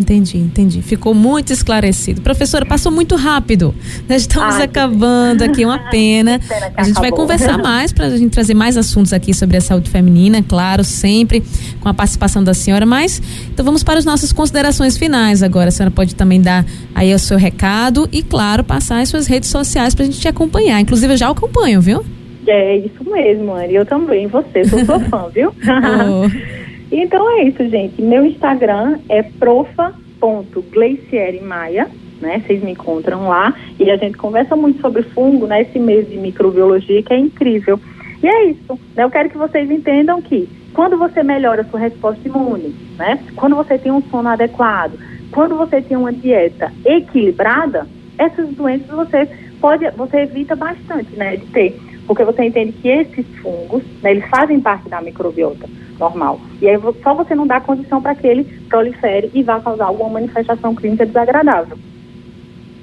Entendi, 0.00 0.38
entendi. 0.38 0.80
Ficou 0.80 1.12
muito 1.12 1.52
esclarecido. 1.52 2.22
Professora, 2.22 2.64
passou 2.64 2.90
muito 2.90 3.16
rápido. 3.16 3.74
Nós 4.08 4.22
estamos 4.22 4.54
Ai, 4.54 4.62
acabando 4.62 5.42
aqui, 5.44 5.62
uma 5.62 5.78
pena. 5.90 6.38
pena 6.48 6.72
a 6.74 6.84
gente 6.84 6.92
acabou. 6.92 7.02
vai 7.02 7.10
conversar 7.10 7.58
mais 7.62 7.92
para 7.92 8.06
a 8.06 8.16
gente 8.16 8.30
trazer 8.30 8.54
mais 8.54 8.78
assuntos 8.78 9.12
aqui 9.12 9.34
sobre 9.34 9.58
a 9.58 9.60
saúde 9.60 9.90
feminina, 9.90 10.42
claro, 10.42 10.82
sempre 10.82 11.42
com 11.80 11.88
a 11.88 11.92
participação 11.92 12.42
da 12.42 12.54
senhora. 12.54 12.86
Mas 12.86 13.20
então 13.52 13.62
vamos 13.62 13.82
para 13.84 13.98
as 13.98 14.06
nossas 14.06 14.32
considerações 14.32 14.96
finais 14.96 15.42
agora. 15.42 15.68
A 15.68 15.70
senhora 15.72 15.90
pode 15.90 16.14
também 16.14 16.40
dar 16.40 16.64
aí 16.94 17.14
o 17.14 17.18
seu 17.18 17.36
recado 17.36 18.08
e, 18.10 18.22
claro, 18.22 18.64
passar 18.64 19.00
as 19.00 19.10
suas 19.10 19.26
redes 19.26 19.50
sociais 19.50 19.94
para 19.94 20.04
a 20.04 20.06
gente 20.06 20.18
te 20.18 20.28
acompanhar. 20.28 20.80
Inclusive, 20.80 21.12
eu 21.12 21.16
já 21.18 21.28
acompanho, 21.28 21.78
viu? 21.82 22.02
É 22.46 22.78
isso 22.78 23.04
mesmo, 23.04 23.52
Anne. 23.54 23.74
Eu 23.74 23.84
também, 23.84 24.26
você, 24.26 24.64
sou 24.64 24.82
sua 24.86 24.98
fã, 24.98 25.28
viu? 25.32 25.52
Oh. 25.62 26.59
Então 26.90 27.38
é 27.38 27.44
isso, 27.44 27.68
gente. 27.68 28.02
Meu 28.02 28.26
Instagram 28.26 28.98
é 29.08 29.22
profa.gleicierimaia, 29.22 31.88
né? 32.20 32.42
Vocês 32.44 32.60
me 32.62 32.72
encontram 32.72 33.28
lá 33.28 33.54
e 33.78 33.88
a 33.90 33.96
gente 33.96 34.16
conversa 34.16 34.56
muito 34.56 34.80
sobre 34.80 35.02
fungo, 35.02 35.46
né? 35.46 35.62
Esse 35.62 35.78
mês 35.78 36.08
de 36.08 36.16
microbiologia 36.16 37.02
que 37.02 37.12
é 37.12 37.18
incrível. 37.18 37.78
E 38.22 38.28
é 38.28 38.46
isso. 38.46 38.78
Né? 38.94 39.04
Eu 39.04 39.10
quero 39.10 39.30
que 39.30 39.38
vocês 39.38 39.70
entendam 39.70 40.20
que 40.20 40.48
Quando 40.72 40.96
você 40.96 41.22
melhora 41.22 41.62
a 41.62 41.64
sua 41.64 41.80
resposta 41.80 42.26
imune, 42.26 42.74
né? 42.96 43.18
Quando 43.34 43.56
você 43.56 43.76
tem 43.76 43.90
um 43.90 44.00
sono 44.02 44.28
adequado, 44.28 44.92
quando 45.32 45.56
você 45.56 45.82
tem 45.82 45.96
uma 45.96 46.12
dieta 46.12 46.72
equilibrada, 46.84 47.88
essas 48.16 48.48
doenças 48.50 48.88
você 48.88 49.28
pode, 49.60 49.90
você 49.90 50.18
evita 50.18 50.54
bastante, 50.54 51.10
né, 51.16 51.36
de 51.36 51.46
ter, 51.46 51.76
porque 52.06 52.24
você 52.24 52.44
entende 52.44 52.72
que 52.72 52.88
esses 52.88 53.26
fungos, 53.42 53.82
né, 54.02 54.12
eles 54.12 54.28
fazem 54.28 54.60
parte 54.60 54.88
da 54.88 55.00
microbiota 55.00 55.68
normal. 56.00 56.40
E 56.60 56.68
aí 56.68 56.76
só 57.02 57.14
você 57.14 57.34
não 57.34 57.46
dá 57.46 57.60
condição 57.60 58.02
para 58.02 58.14
que 58.14 58.26
ele 58.26 58.44
prolifere 58.68 59.30
e 59.32 59.42
vá 59.42 59.60
causar 59.60 59.84
alguma 59.84 60.10
manifestação 60.10 60.74
clínica 60.74 61.06
desagradável. 61.06 61.78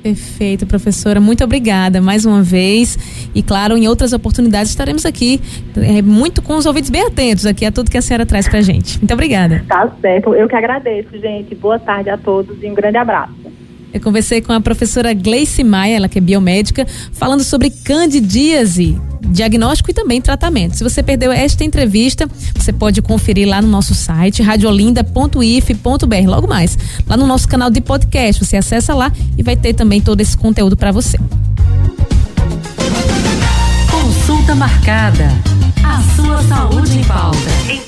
Perfeito, 0.02 0.66
professora. 0.66 1.20
Muito 1.20 1.44
obrigada 1.44 2.00
mais 2.00 2.26
uma 2.26 2.42
vez. 2.42 2.98
E 3.36 3.44
claro, 3.44 3.76
em 3.76 3.88
outras 3.88 4.14
oportunidades 4.14 4.70
estaremos 4.70 5.06
aqui, 5.06 5.42
é, 5.76 6.02
muito 6.02 6.42
com 6.42 6.56
os 6.56 6.66
ouvidos 6.66 6.90
bem 6.90 7.06
atentos 7.06 7.46
aqui 7.46 7.66
a 7.66 7.72
tudo 7.72 7.92
que 7.92 7.98
a 7.98 8.02
senhora 8.02 8.26
traz 8.26 8.48
pra 8.48 8.62
gente. 8.62 9.00
Muito 9.00 9.14
obrigada. 9.14 9.66
Tá 9.68 9.90
certo. 10.00 10.34
Eu 10.34 10.48
que 10.48 10.56
agradeço, 10.56 11.18
gente. 11.18 11.54
Boa 11.56 11.78
tarde 11.78 12.10
a 12.10 12.18
todos 12.18 12.56
e 12.64 12.70
um 12.70 12.74
grande 12.74 12.98
abraço. 12.98 13.47
Eu 13.98 14.02
conversei 14.02 14.42
com 14.42 14.54
a 14.54 14.62
professora 14.62 15.12
Gleice 15.12 15.64
Maia, 15.64 15.96
ela 15.96 16.08
que 16.08 16.20
é 16.20 16.22
biomédica, 16.22 16.86
falando 17.14 17.44
sobre 17.44 17.72
candidíase, 17.72 18.96
diagnóstico 19.30 19.90
e 19.90 19.94
também 19.94 20.22
tratamento. 20.22 20.78
Se 20.78 20.84
você 20.84 21.02
perdeu 21.02 21.32
esta 21.32 21.64
entrevista, 21.64 22.30
você 22.56 22.72
pode 22.72 23.02
conferir 23.02 23.48
lá 23.48 23.60
no 23.60 23.68
nosso 23.68 23.96
site 23.96 24.44
radiolinda.if.br. 24.44 26.28
Logo 26.28 26.48
mais, 26.48 26.78
lá 27.08 27.18
no 27.18 27.26
nosso 27.26 27.48
canal 27.48 27.72
de 27.72 27.82
podcast, 27.82 28.46
você 28.46 28.58
acessa 28.58 28.94
lá 28.94 29.12
e 29.36 29.42
vai 29.42 29.56
ter 29.56 29.74
também 29.74 30.00
todo 30.00 30.22
esse 30.22 30.38
conteúdo 30.38 30.78
para 30.78 30.92
você. 30.92 31.18
Consulta 33.90 34.54
marcada. 34.54 35.28
A 35.84 36.16
sua 36.16 36.44
saúde 36.44 37.00
em 37.00 37.04
pauta. 37.04 37.88